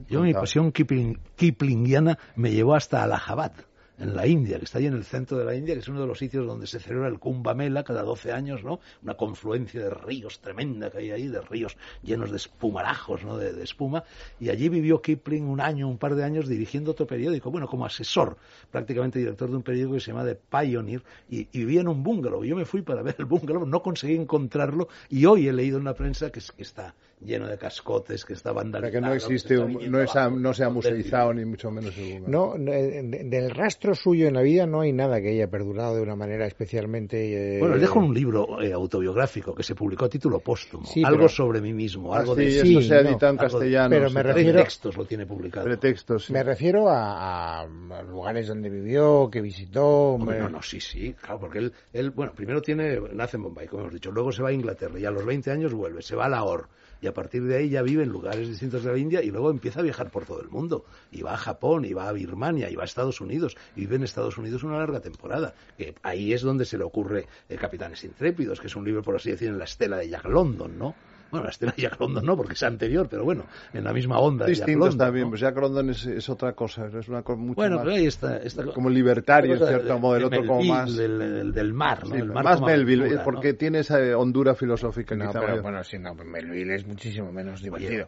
Yo 0.10 0.22
mi 0.22 0.34
pasión 0.34 0.72
kiplingiana 0.72 2.18
me 2.36 2.52
llevó 2.52 2.76
hasta 2.76 3.04
Allahabad 3.04 3.54
en 4.00 4.16
la 4.16 4.26
India, 4.26 4.58
que 4.58 4.66
está 4.66 4.80
ahí 4.80 4.88
en 4.88 4.94
el 4.94 5.04
centro 5.04 5.38
de 5.38 5.46
la 5.46 5.56
India, 5.56 5.76
que 5.76 5.82
es 5.82 5.88
uno 5.88 6.02
de 6.02 6.08
los 6.08 6.18
sitios 6.18 6.48
donde 6.48 6.66
se 6.66 6.80
celebra 6.80 7.08
el 7.08 7.20
Kumbh 7.20 7.54
Mela 7.56 7.84
cada 7.84 8.02
12 8.02 8.32
años, 8.32 8.64
¿no? 8.64 8.80
Una 9.04 9.16
confluencia 9.16 9.82
de 9.82 9.90
ríos 9.92 10.40
tremenda 10.40 10.90
que 10.90 10.98
hay 11.00 11.12
ahí, 11.12 11.28
de 11.28 11.42
ríos 11.42 11.78
llenos 12.02 12.32
de 12.32 12.38
espumarajos, 12.38 13.24
¿no? 13.24 13.38
De, 13.38 13.64
espuma. 13.64 14.04
Y 14.40 14.50
allí 14.50 14.68
vivió 14.70 15.02
Kipling 15.02 15.46
un 15.46 15.62
año, 15.62 15.88
un 15.88 15.98
par 15.98 16.16
de 16.16 16.24
años 16.24 16.48
dirigiendo 16.48 16.92
otro 16.92 17.06
periódico, 17.06 17.52
bueno, 17.52 17.68
como 17.68 17.86
asesor, 17.86 18.38
prácticamente 18.72 19.20
director 19.20 19.50
de 19.50 19.56
un 19.58 19.64
periódico 19.64 19.94
que 19.94 20.00
se 20.00 20.12
llama 20.12 20.26
The 20.26 20.36
Pioneer, 20.36 21.04
y, 21.30 21.46
vivía 21.54 21.82
en 21.82 21.88
un 21.88 22.04
bungalow. 22.04 22.44
Yo 22.44 22.56
me 22.56 22.66
fui 22.66 22.82
para 22.82 23.04
ver 23.04 23.16
el 23.20 23.26
bungalow, 23.26 23.66
no 23.66 23.82
conseguí 23.82 24.16
encontrarlo, 24.16 24.88
y 25.10 25.26
hoy 25.26 25.48
he 25.48 25.54
leído 25.54 25.78
en 25.78 25.86
la 25.86 25.94
prensa 25.94 26.32
que, 26.32 26.42
que 26.56 26.64
está 26.64 26.96
lleno 27.26 27.48
de 27.48 27.58
cascotes, 27.58 28.26
que 28.26 28.34
está 28.34 28.52
vandalizado. 28.52 28.92
que 28.94 29.02
no 29.02 29.14
existe, 29.14 29.56
no, 29.56 30.54
se 30.54 30.64
ha 30.64 30.70
museizado 30.70 31.34
ni 31.34 31.46
mucho 31.46 31.72
menos 31.72 31.98
el 31.98 32.30
No, 32.30 32.56
del 32.58 33.50
rastro 33.52 33.83
suyo 33.94 34.28
en 34.28 34.34
la 34.36 34.42
vida 34.42 34.66
no 34.66 34.82
hay 34.82 34.94
nada 34.94 35.22
que 35.22 35.30
haya 35.30 35.50
perdurado 35.50 35.96
de 35.96 36.02
una 36.02 36.16
manera 36.16 36.48
especialmente... 36.48 37.58
Eh, 37.58 37.60
bueno, 37.60 37.78
dejo 37.78 38.00
un 38.00 38.14
libro 38.14 38.62
eh, 38.62 38.72
autobiográfico 38.72 39.54
que 39.54 39.64
se 39.64 39.76
publicó 39.76 40.06
a 40.06 40.10
título 40.10 40.40
póstumo, 40.40 40.88
algo 41.04 41.28
sobre 41.28 41.60
mí 41.60 41.74
mismo, 41.74 42.14
algo 42.14 42.34
de... 42.34 42.50
Sí, 42.50 42.78
eso 42.78 42.88
se 42.88 42.96
ha 42.96 43.00
editado 43.02 43.34
en 43.34 43.38
castellano. 43.38 43.90
Pero 43.90 44.10
me 44.10 44.24
refiero... 44.24 44.54
Pretextos 44.54 44.98
lo 44.98 45.06
tiene 45.06 45.26
publicado. 45.26 45.66
Pretextos, 45.66 46.32
Me 46.32 46.44
refiero 46.44 46.86
a, 46.88 47.68
lugares 48.10 48.48
donde 48.48 48.70
vivió, 48.70 49.30
que 49.30 49.42
visitó... 49.42 50.18
No, 50.18 50.50
no, 50.50 50.62
sí, 50.62 50.80
sí, 50.80 51.14
claro, 51.14 51.42
porque 51.42 51.60
él, 51.60 51.74
él, 51.92 52.12
bueno, 52.12 52.32
primero 52.34 52.62
tiene, 52.62 52.98
nace 53.14 53.36
en 53.36 53.44
Bombay, 53.44 53.68
como 53.68 53.82
hemos 53.82 53.94
dicho, 53.94 54.12
luego 54.12 54.32
se 54.32 54.42
va 54.42 54.50
a 54.50 54.54
Inglaterra 54.54 54.98
y 54.98 55.06
a 55.06 55.12
los 55.12 55.26
20 55.26 55.52
años 55.52 55.74
vuelve, 55.74 56.02
se 56.02 56.16
va 56.16 56.26
a 56.26 56.30
Lahore 56.30 56.64
y 57.04 57.08
a 57.08 57.14
partir 57.14 57.44
de 57.44 57.58
ahí 57.58 57.70
ya 57.70 57.82
vive 57.82 58.02
en 58.04 58.10
lugares 58.10 58.48
distintos 58.48 58.86
de 58.86 58.92
la 58.94 58.98
India 58.98 59.22
y 59.22 59.30
luego 59.30 59.52
empieza 59.52 59.82
a 59.82 59.84
viajar 59.84 60.10
por 60.10 60.26
todo 60.26 60.42
el 60.42 60.48
mundo. 60.48 60.86
Y 61.12 61.22
va 61.22 61.34
a 61.34 61.38
Japón, 61.38 61.84
y 61.84 61.92
va 61.92 62.08
a 62.08 62.14
Birmania, 62.14 62.70
y 62.70 62.76
va 62.76 62.84
a 62.84 62.86
Estados 62.86 63.20
Unidos, 63.20 63.58
y 63.76 63.82
vive 63.82 63.98
en 63.98 64.04
Estados 64.04 64.38
Unidos 64.38 64.64
una 64.64 64.78
larga 64.78 65.02
temporada. 65.02 65.54
Que 65.78 65.96
ahí 66.02 66.32
es 66.32 66.44
donde 66.44 66.64
se 66.64 66.78
le 66.78 66.86
ocurre 66.86 67.28
el 67.50 67.60
Capitanes 67.60 68.06
Intrépidos, 68.06 68.62
que 68.62 68.68
es 68.68 68.76
un 68.78 68.86
libro, 68.86 69.04
por 69.04 69.18
así 69.18 69.32
decir, 69.32 69.50
en 69.50 69.58
la 69.58 69.66
estela 69.66 69.98
de 69.98 70.08
Jack 70.08 70.24
London, 70.30 70.80
¿no? 70.80 70.96
Bueno, 71.34 71.46
la 71.46 71.50
estela 71.50 71.74
de 71.76 71.82
Jack 71.82 72.00
London 72.00 72.24
no, 72.24 72.38
porque 72.38 72.54
es 72.54 72.62
anterior, 72.62 73.08
pero 73.10 73.24
bueno, 73.24 73.46
en 73.74 73.84
la 73.84 73.92
misma 73.92 74.20
onda. 74.20 74.46
Distintos 74.46 74.96
también, 74.96 75.30
pues 75.30 75.42
Jack 75.42 75.58
London 75.58 75.90
es, 75.90 76.30
otra 76.30 76.54
cosa, 76.54 76.86
es 76.86 77.08
una 77.08 77.24
cosa 77.24 77.40
mucho 77.40 77.56
bueno, 77.56 77.78
más... 77.78 77.86
pero 77.86 77.96
ahí 77.96 78.06
está, 78.06 78.40
como 78.72 78.88
libertario, 78.88 79.56
en 79.56 79.68
cierto 79.68 79.98
modo, 79.98 80.18
el 80.18 80.26
otro 80.26 80.46
como 80.46 80.62
más... 80.62 80.96
Del, 80.96 81.52
del, 81.52 81.74
mar, 81.74 82.08
¿no? 82.08 82.14
el 82.14 82.32
mar 82.32 82.44
más 82.44 82.62
Melville, 82.62 83.18
porque 83.24 83.56
tiene 83.56 83.80
esa 83.80 83.98
hondura 84.16 84.54
filosófica. 84.54 85.16
No, 85.16 85.32
pero 85.32 85.60
bueno, 85.64 85.84
sí, 85.84 85.98
no, 85.98 86.14
Melville 86.14 86.76
es 86.76 86.86
muchísimo 86.86 87.32
menos 87.32 87.64
divertido. 87.64 88.08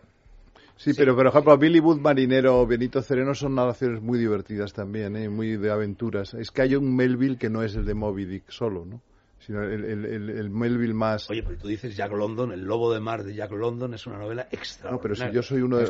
Sí, 0.75 0.93
pero 0.93 1.15
por 1.15 1.25
ejemplo, 1.25 1.57
Billy 1.57 1.79
Wood 1.79 2.01
Marinero 2.01 2.59
o 2.59 2.67
Benito 2.67 3.01
Cereno 3.01 3.33
son 3.33 3.55
narraciones 3.55 4.03
muy 4.03 4.19
divertidas 4.19 4.71
también, 4.71 5.15
¿eh? 5.15 5.29
muy 5.29 5.57
de 5.57 5.71
aventuras. 5.71 6.35
Es 6.35 6.51
que 6.51 6.61
hay 6.61 6.75
un 6.75 6.95
Melville 6.95 7.38
que 7.39 7.49
no 7.49 7.63
es 7.63 7.75
el 7.75 7.85
de 7.85 7.95
Moby 7.95 8.25
Dick 8.25 8.51
solo, 8.51 8.85
¿no? 8.85 9.01
Sino 9.45 9.62
el, 9.63 10.49
Melville 10.49 10.93
más... 10.93 11.29
Oye, 11.29 11.43
pero 11.43 11.58
tú 11.58 11.67
dices 11.67 11.95
Jack 11.95 12.12
London, 12.12 12.51
El 12.51 12.63
Lobo 12.63 12.91
de 12.91 12.99
Mar 12.99 13.23
de 13.23 13.36
Jack 13.36 13.51
London 13.51 13.93
es 13.93 14.08
una 14.08 14.17
novela 14.17 14.47
extra. 14.51 14.89
No, 14.89 14.99
pero 14.99 15.15
si 15.15 15.29
yo 15.31 15.43
soy 15.43 15.62
uno 15.62 15.77
de... 15.77 15.89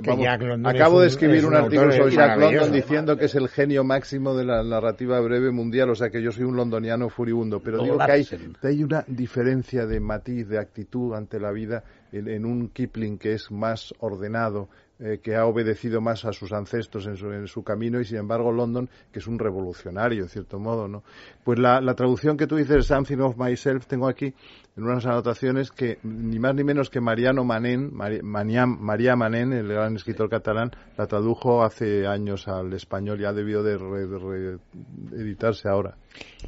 acabo 0.65 0.99
de 0.99 1.07
escribir 1.07 1.45
un, 1.45 1.55
artículo 1.55 1.91
sobre 1.91 2.15
Jack 2.15 2.37
London 2.37 2.71
diciendo 2.71 3.17
que 3.17 3.25
es 3.25 3.35
el 3.35 3.47
genio 3.47 3.83
máximo 3.83 4.35
de 4.35 4.43
la 4.43 4.61
narrativa 4.63 5.19
breve 5.21 5.51
mundial, 5.51 5.89
o 5.89 5.95
sea 5.95 6.09
que 6.09 6.21
yo 6.21 6.31
soy 6.31 6.43
un 6.43 6.57
londoniano 6.57 7.09
furibundo, 7.09 7.61
pero 7.61 7.81
digo 7.81 7.97
que 7.97 8.11
hay, 8.11 8.27
hay 8.61 8.83
una 8.83 9.05
diferencia 9.07 9.85
de 9.85 9.99
matiz, 9.99 10.47
de 10.49 10.59
actitud 10.59 11.13
ante 11.13 11.39
la 11.39 11.51
vida 11.51 11.83
en 12.11 12.45
un 12.45 12.69
Kipling 12.69 13.17
que 13.17 13.33
es 13.33 13.51
más 13.51 13.93
ordenado, 13.99 14.69
eh, 14.97 15.19
que 15.21 15.35
ha 15.35 15.45
obedecido 15.45 15.99
más 15.99 16.23
a 16.23 16.31
sus 16.31 16.53
ancestros 16.53 17.05
en 17.05 17.47
su, 17.47 17.63
camino 17.63 17.99
y 17.99 18.05
sin 18.05 18.17
embargo 18.17 18.53
London, 18.53 18.89
que 19.11 19.19
es 19.19 19.27
un 19.27 19.37
revolucionario 19.37 20.23
en 20.23 20.29
cierto 20.29 20.57
modo, 20.57 20.87
¿no? 20.87 21.03
Pues 21.43 21.59
la, 21.59 21.81
traducción 21.95 22.37
que 22.37 22.47
tú 22.47 22.55
dices, 22.55 22.85
Something 22.85 23.17
of 23.17 23.35
Myself, 23.37 23.87
tengo 23.87 24.07
aquí 24.07 24.33
en 24.77 24.83
unas 24.83 25.05
anotaciones 25.05 25.71
que 25.71 25.99
ni 26.03 26.39
más 26.39 26.55
ni 26.55 26.63
menos 26.63 26.89
que 26.89 27.01
Mariano 27.01 27.43
Manén, 27.43 27.91
María, 27.93 29.15
Manén, 29.15 29.51
el 29.51 29.67
gran 29.67 29.97
escritor 29.97 30.29
catalán, 30.29 30.71
la 30.97 31.07
tradujo 31.07 31.63
hace 31.63 32.07
años 32.07 32.47
al 32.47 32.71
español 32.71 33.19
y 33.19 33.25
ha 33.25 33.33
debido 33.33 33.63
de 33.63 33.77
reeditarse 35.11 35.67
ahora. 35.67 35.97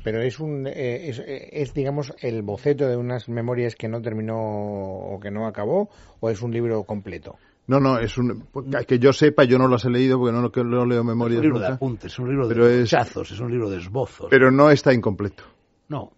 Pero 0.06 0.22
es 0.22 0.40
un 0.40 0.68
eh, 0.68 1.10
eh, 1.10 1.50
es, 1.52 1.74
digamos 1.74 2.14
el 2.22 2.44
boceto 2.44 2.88
de 2.88 2.96
unas 2.96 3.28
memorias 3.28 3.76
que 3.76 3.90
no 3.90 4.02
terminó 4.02 4.38
o 4.38 5.20
que 5.20 5.32
no 5.32 5.48
acabó 5.48 5.90
o 6.22 6.30
es 6.30 6.42
un 6.42 6.54
libro 6.54 6.84
completo. 6.84 7.38
No, 7.68 7.82
no, 7.82 8.00
es 8.00 8.18
un 8.18 8.48
que 8.88 8.98
yo 8.98 9.12
sepa, 9.12 9.44
yo 9.44 9.58
no 9.58 9.68
las 9.68 9.84
he 9.84 9.90
leído 9.90 10.18
porque 10.18 10.34
no, 10.34 10.42
no 10.64 10.86
leo 10.86 11.04
memorias. 11.04 11.42
Es 11.42 11.46
un 11.46 11.54
libro 11.54 11.60
de 11.60 11.68
apuntes, 11.68 12.14
es 12.14 12.20
un 12.20 12.30
libro 12.30 12.48
de 12.48 12.56
rechazos, 12.56 13.32
es 13.32 13.40
un 13.40 13.52
libro 13.52 13.70
de 13.70 13.78
esbozos. 13.78 14.28
Pero 14.30 14.52
no 14.52 14.72
está 14.72 14.94
incompleto. 14.94 15.44
No, 15.90 16.14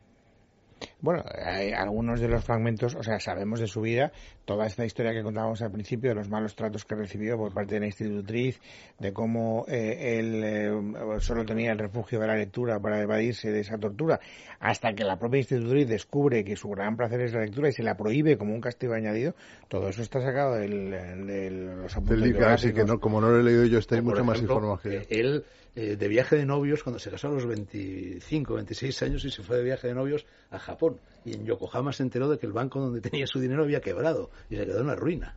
bueno, 1.01 1.23
hay 1.45 1.71
algunos 1.71 2.19
de 2.19 2.27
los 2.27 2.43
fragmentos, 2.43 2.95
o 2.95 3.03
sea, 3.03 3.19
sabemos 3.19 3.59
de 3.59 3.67
su 3.67 3.81
vida, 3.81 4.11
toda 4.45 4.65
esta 4.65 4.85
historia 4.85 5.13
que 5.13 5.23
contábamos 5.23 5.61
al 5.61 5.71
principio, 5.71 6.09
de 6.09 6.15
los 6.15 6.29
malos 6.29 6.55
tratos 6.55 6.83
que 6.83 6.95
recibió 6.95 7.37
por 7.37 7.53
parte 7.53 7.75
de 7.75 7.81
la 7.81 7.85
institutriz, 7.85 8.59
de 8.99 9.13
cómo 9.13 9.65
eh, 9.67 10.19
él 10.19 10.41
eh, 10.43 11.19
solo 11.19 11.45
tenía 11.45 11.71
el 11.71 11.79
refugio 11.79 12.19
de 12.19 12.27
la 12.27 12.35
lectura 12.35 12.79
para 12.79 13.01
evadirse 13.01 13.51
de 13.51 13.61
esa 13.61 13.77
tortura, 13.77 14.19
hasta 14.59 14.93
que 14.93 15.03
la 15.03 15.17
propia 15.17 15.39
institutriz 15.39 15.87
descubre 15.87 16.43
que 16.43 16.55
su 16.55 16.69
gran 16.69 16.97
placer 16.97 17.21
es 17.21 17.33
la 17.33 17.41
lectura 17.41 17.69
y 17.69 17.73
se 17.73 17.83
la 17.83 17.95
prohíbe 17.95 18.37
como 18.37 18.53
un 18.53 18.61
castigo 18.61 18.93
añadido, 18.93 19.35
todo 19.69 19.87
eso 19.89 20.01
está 20.01 20.21
sacado 20.21 20.55
del, 20.55 20.91
de 20.91 21.49
los 21.51 21.95
apuntes 21.95 22.39
Así 22.41 22.73
que 22.73 22.83
no, 22.83 22.99
como 22.99 23.21
no 23.21 23.29
lo 23.29 23.39
he 23.39 23.43
leído 23.43 23.65
yo, 23.65 23.79
estoy 23.79 24.01
mucho 24.01 24.23
más 24.23 24.41
informado 24.41 24.77
que 24.79 25.07
Él 25.09 25.45
eh, 25.75 25.95
de 25.95 26.07
viaje 26.07 26.35
de 26.35 26.45
novios 26.45 26.83
cuando 26.83 26.99
se 26.99 27.11
casó 27.11 27.27
a 27.27 27.31
los 27.31 27.45
25, 27.45 28.55
26 28.55 29.03
años 29.03 29.23
y 29.23 29.29
se 29.29 29.43
fue 29.43 29.57
de 29.57 29.63
viaje 29.63 29.87
de 29.87 29.93
novios 29.93 30.25
a 30.49 30.57
Japón. 30.57 30.88
Y 31.25 31.33
en 31.33 31.45
Yokohama 31.45 31.91
se 31.91 32.03
enteró 32.03 32.29
de 32.29 32.37
que 32.37 32.45
el 32.45 32.53
banco 32.53 32.79
donde 32.79 33.01
tenía 33.01 33.27
su 33.27 33.39
dinero 33.39 33.63
había 33.63 33.81
quebrado 33.81 34.29
y 34.49 34.55
se 34.55 34.65
quedó 34.65 34.81
en 34.81 34.87
la 34.87 34.95
ruina. 34.95 35.35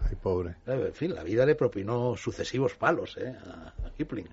Ay, 0.00 0.16
pobre. 0.22 0.56
En 0.66 0.92
fin, 0.92 1.14
la 1.14 1.24
vida 1.24 1.44
le 1.46 1.54
propinó 1.54 2.16
sucesivos 2.16 2.74
palos 2.74 3.16
eh, 3.18 3.34
a 3.46 3.90
Kipling. 3.96 4.28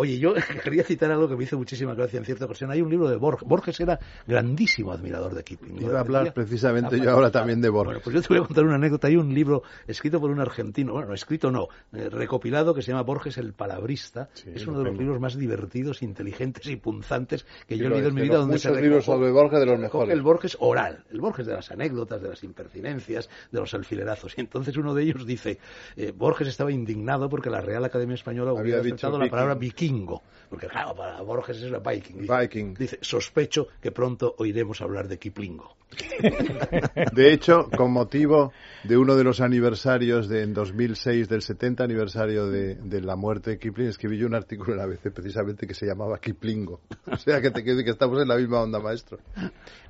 Oye, 0.00 0.16
yo 0.20 0.32
quería 0.62 0.84
citar 0.84 1.10
algo 1.10 1.28
que 1.28 1.34
me 1.34 1.42
hizo 1.42 1.58
muchísima 1.58 1.92
gracia 1.92 2.18
en 2.18 2.24
cierta 2.24 2.44
ocasión. 2.44 2.70
Hay 2.70 2.80
un 2.80 2.88
libro 2.88 3.08
de 3.08 3.16
Borges. 3.16 3.48
Borges 3.48 3.80
era 3.80 3.98
grandísimo 4.28 4.92
admirador 4.92 5.34
de 5.34 5.42
Kipling. 5.42 5.82
Iba 5.82 5.98
a 5.98 6.02
hablar 6.02 6.32
precisamente 6.32 7.00
yo 7.00 7.10
ahora 7.10 7.32
también 7.32 7.60
de 7.60 7.68
Borges. 7.68 7.86
Bueno, 7.86 8.00
pues 8.04 8.14
yo 8.14 8.22
te 8.22 8.28
voy 8.28 8.38
a 8.38 8.46
contar 8.46 8.64
una 8.64 8.76
anécdota. 8.76 9.08
Hay 9.08 9.16
un 9.16 9.34
libro 9.34 9.64
escrito 9.88 10.20
por 10.20 10.30
un 10.30 10.40
argentino, 10.40 10.92
bueno, 10.92 11.12
escrito 11.14 11.50
no, 11.50 11.66
eh, 11.92 12.08
recopilado 12.10 12.74
que 12.74 12.82
se 12.82 12.92
llama 12.92 13.02
Borges 13.02 13.38
el 13.38 13.54
Palabrista. 13.54 14.28
es 14.46 14.64
uno 14.68 14.78
de 14.78 14.84
los 14.84 14.96
libros 14.96 15.18
más 15.18 15.36
divertidos, 15.36 16.00
inteligentes 16.02 16.68
y 16.68 16.76
punzantes 16.76 17.44
que 17.66 17.76
yo 17.76 17.86
he 17.86 17.90
leído 17.90 18.10
en 18.10 18.14
mi 18.14 18.22
vida. 18.22 18.36
Donde 18.36 18.54
muchos 18.54 18.72
se 18.72 18.80
libros 18.80 19.04
sobre 19.04 19.32
Borges 19.32 19.58
de 19.58 19.66
los 19.66 19.80
mejores. 19.80 20.14
El 20.14 20.22
Borges 20.22 20.56
oral, 20.60 21.06
el 21.10 21.20
Borges 21.20 21.44
de 21.44 21.54
las 21.54 21.72
anécdotas, 21.72 22.22
de 22.22 22.28
las 22.28 22.44
impertinencias, 22.44 23.28
de 23.50 23.58
los 23.58 23.74
alfilerazos. 23.74 24.38
Y 24.38 24.42
entonces 24.42 24.76
uno 24.76 24.94
de 24.94 25.02
ellos 25.02 25.26
dice, 25.26 25.58
eh, 25.96 26.12
Borges 26.16 26.46
estaba 26.46 26.70
indignado 26.70 27.28
porque 27.28 27.50
la 27.50 27.60
Real 27.60 27.84
Academia 27.84 28.14
Española 28.14 28.52
había 28.56 28.78
dicho 28.78 29.10
la 29.18 29.28
palabra 29.28 29.56
vikingo. 29.88 30.22
Porque 30.48 30.66
claro, 30.66 30.94
para 30.94 31.20
Borges 31.20 31.58
es 31.58 31.70
la 31.70 31.78
Viking. 31.78 32.26
Viking. 32.26 32.74
Dice, 32.74 32.98
sospecho 33.02 33.68
que 33.80 33.92
pronto 33.92 34.34
oiremos 34.38 34.80
hablar 34.80 35.08
de 35.08 35.18
Kiplingo. 35.18 35.77
De 37.14 37.32
hecho, 37.32 37.68
con 37.76 37.92
motivo 37.92 38.52
de 38.84 38.96
uno 38.96 39.16
de 39.16 39.24
los 39.24 39.40
aniversarios 39.40 40.28
de 40.28 40.42
en 40.42 40.54
2006 40.54 41.28
del 41.28 41.42
70 41.42 41.84
aniversario 41.84 42.48
de, 42.48 43.00
la 43.00 43.16
muerte 43.16 43.50
de 43.50 43.58
Kipling, 43.58 43.88
escribí 43.88 44.18
yo 44.18 44.26
un 44.26 44.34
artículo 44.34 44.72
en 44.72 44.78
la 44.78 44.84
ABC 44.84 45.12
precisamente 45.12 45.66
que 45.66 45.74
se 45.74 45.86
llamaba 45.86 46.18
Kiplingo. 46.18 46.80
O 47.10 47.16
sea 47.16 47.40
que 47.40 47.50
te 47.50 47.64
que 47.64 47.90
estamos 47.90 48.20
en 48.20 48.28
la 48.28 48.36
misma 48.36 48.60
onda, 48.60 48.78
maestro. 48.80 49.18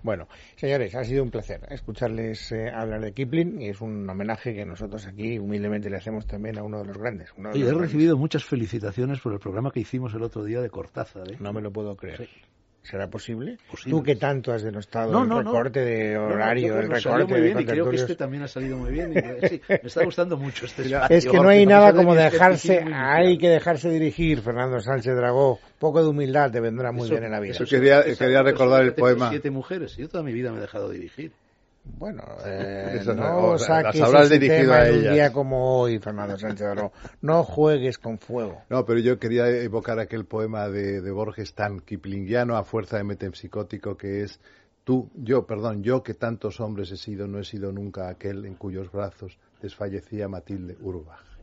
Bueno, 0.03 0.29
señores, 0.57 0.95
ha 0.95 1.05
sido 1.05 1.23
un 1.23 1.31
placer 1.31 1.61
escucharles 1.71 2.53
eh, 2.53 2.71
hablar 2.71 3.01
de 3.01 3.13
Kipling 3.13 3.61
y 3.61 3.69
es 3.69 3.81
un 3.81 4.09
homenaje 4.09 4.55
que 4.55 4.65
nosotros 4.65 5.07
aquí 5.07 5.39
humildemente 5.39 5.91
le 5.91 5.97
hacemos 5.97 6.27
también 6.27 6.59
a 6.59 6.63
uno 6.63 6.79
de 6.79 6.87
los 6.87 6.97
grandes. 6.97 7.31
y 7.55 7.63
he 7.63 7.73
recibido 7.73 8.17
muchas 8.17 8.45
felicitaciones 8.45 9.21
por 9.21 9.33
el 9.33 9.41
programa 9.41 9.71
que 9.71 9.81
hicimos 9.81 10.15
el 10.15 10.23
otro 10.23 10.45
día 10.45 10.61
de 10.61 10.71
Cortázar. 10.71 11.31
¿eh? 11.33 11.37
No 11.41 11.53
me 11.53 11.61
lo 11.61 11.73
puedo 11.73 11.97
creer. 11.97 12.29
¿Será 12.89 13.11
posible? 13.11 13.59
Tú 13.85 14.03
que 14.03 14.17
tanto 14.17 14.51
has 14.51 14.63
denostado 14.63 15.23
el 15.23 15.29
recorte 15.29 15.81
de 15.81 16.17
horario, 16.17 16.79
el 16.79 16.89
recorte 16.89 17.27
muy 17.27 17.41
bien, 17.43 17.61
y 17.61 17.67
creo 17.67 17.91
que 17.91 17.97
este 17.97 18.17
también 18.17 18.45
ha 18.45 18.49
salido 18.49 18.79
muy 18.79 18.91
bien. 18.91 19.13
sí, 19.47 19.61
me 19.69 19.81
está 19.83 20.05
gustando 20.05 20.39
mucho 20.39 20.65
este 20.65 20.83
espacio. 20.83 21.15
Es 21.15 21.27
que 21.27 21.37
no 21.37 21.51
hay 21.51 21.67
nada 21.67 21.93
como 21.93 22.15
dejarse, 22.15 22.83
hay 22.91 23.37
que 23.37 23.51
dejarse 23.51 23.91
dirigir, 23.91 24.41
Fernando 24.41 24.81
Sánchez 24.81 25.15
Dragó. 25.15 25.59
Poco 25.79 26.03
de 26.03 26.09
humildad 26.09 26.51
te 26.51 26.61
vendrá 26.61 26.91
muy 26.91 27.11
bien 27.11 27.25
en 27.25 27.31
la 27.31 27.41
vida. 27.41 27.53
Eso 27.53 27.67
quería, 27.67 28.03
quería 28.03 28.43
recordar 28.43 28.83
el 28.83 28.95
poema. 28.95 29.29
Siete 29.29 29.51
mujeres. 29.51 29.95
Yo 29.97 30.09
toda 30.09 30.25
mi 30.25 30.33
vida 30.33 30.51
me 30.51 30.59
he 30.59 30.61
dejado 30.63 30.89
dirigir. 30.89 31.33
Bueno, 31.97 32.23
eh, 32.45 33.03
no 33.17 33.59
saques 33.59 34.01
habrás 34.01 34.31
dirigido 34.31 34.75
a 34.75 34.83
un 34.83 35.01
día 35.01 35.33
como 35.33 35.81
hoy, 35.81 35.99
Fernando 35.99 36.39
Sánchez 36.39 36.69
No 37.23 37.45
juegues 37.45 37.99
con 37.99 38.19
fuego. 38.19 38.63
No, 38.69 38.85
pero 38.85 39.01
yo 39.01 39.19
quería 39.19 39.49
evocar 39.49 39.99
aquel 39.99 40.25
poema 40.25 40.69
de, 40.69 41.01
de 41.01 41.11
Borges 41.11 41.55
tan 41.55 41.81
kiplingiano 41.81 42.57
a 42.57 42.65
fuerza 42.65 42.99
de 42.99 43.05
metempsicótico 43.05 43.97
que 43.97 44.23
es 44.23 44.41
tú, 44.85 45.11
yo, 45.15 45.47
perdón, 45.47 45.83
yo 45.83 46.03
que 46.03 46.15
tantos 46.15 46.61
hombres 46.61 46.91
he 46.93 46.97
sido, 46.97 47.27
no 47.27 47.39
he 47.39 47.45
sido 47.45 47.73
nunca 47.73 48.09
aquel 48.09 48.47
en 48.47 48.55
cuyos 48.55 48.91
brazos 48.91 49.39
desfallecía 49.61 50.29
Matilde 50.29 50.77
Urbach. 50.81 51.38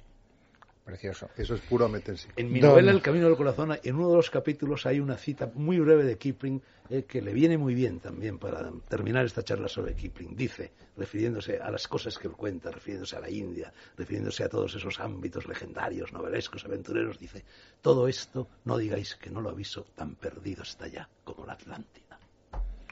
Precioso. 0.85 1.31
Eso 1.35 1.55
es 1.55 1.61
puro 1.61 1.89
meterse. 1.89 2.29
En 2.35 2.51
mi 2.51 2.61
novela 2.61 2.91
El 2.91 3.01
Camino 3.01 3.25
del 3.25 3.35
Corazón, 3.35 3.75
en 3.83 3.95
uno 3.95 4.11
de 4.11 4.17
los 4.17 4.29
capítulos 4.29 4.85
hay 4.85 4.99
una 4.99 5.17
cita 5.17 5.51
muy 5.55 5.79
breve 5.79 6.03
de 6.03 6.15
Kipling 6.19 6.61
eh, 6.91 7.05
que 7.05 7.23
le 7.23 7.33
viene 7.33 7.57
muy 7.57 7.73
bien 7.73 7.99
también 7.99 8.37
para 8.37 8.71
terminar 8.87 9.25
esta 9.25 9.43
charla 9.43 9.67
sobre 9.67 9.95
Kipling. 9.95 10.35
Dice, 10.35 10.73
refiriéndose 10.95 11.57
a 11.57 11.71
las 11.71 11.87
cosas 11.87 12.19
que 12.19 12.27
él 12.27 12.33
cuenta, 12.33 12.69
refiriéndose 12.69 13.15
a 13.15 13.19
la 13.19 13.31
India, 13.31 13.73
refiriéndose 13.97 14.43
a 14.43 14.49
todos 14.49 14.75
esos 14.75 14.99
ámbitos 14.99 15.47
legendarios, 15.47 16.13
novelescos, 16.13 16.65
aventureros, 16.65 17.17
dice, 17.17 17.43
todo 17.81 18.07
esto 18.07 18.47
no 18.65 18.77
digáis 18.77 19.15
que 19.15 19.31
no 19.31 19.41
lo 19.41 19.49
aviso, 19.49 19.87
tan 19.95 20.13
perdido 20.13 20.61
está 20.61 20.87
ya 20.87 21.09
como 21.23 21.47
la 21.47 21.53
Atlántida. 21.53 22.04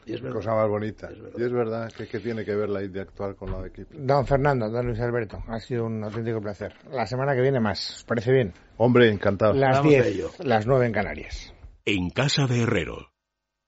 Y 0.05 0.13
es 0.13 0.21
cosa 0.21 0.53
más 0.53 0.67
bonita. 0.67 1.09
Y 1.37 1.43
es 1.43 1.51
verdad 1.51 1.91
que, 1.91 2.19
tiene 2.19 2.45
que 2.45 2.55
ver 2.55 2.69
la 2.69 2.83
idea 2.83 3.03
actual 3.03 3.35
con 3.35 3.51
la 3.51 3.61
de 3.61 3.71
Kipling. 3.71 4.05
Don 4.05 4.25
Fernando, 4.25 4.69
don 4.69 4.85
Luis 4.85 4.99
Alberto, 4.99 5.43
ha 5.47 5.59
sido 5.59 5.85
un 5.85 6.03
auténtico 6.03 6.41
placer. 6.41 6.73
La 6.91 7.05
semana 7.05 7.35
que 7.35 7.41
viene 7.41 7.59
más, 7.59 7.97
¿os 7.97 8.03
parece 8.03 8.31
bien? 8.31 8.53
Hombre, 8.77 9.09
encantado. 9.09 9.53
Las 9.53 9.83
10, 9.83 10.39
las 10.45 10.65
9 10.65 10.85
en 10.85 10.91
Canarias. 10.91 11.53
En 11.85 12.09
casa 12.09 12.47
de 12.47 12.63
Herrero, 12.63 13.11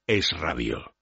es 0.06 0.30
radio. 0.38 0.95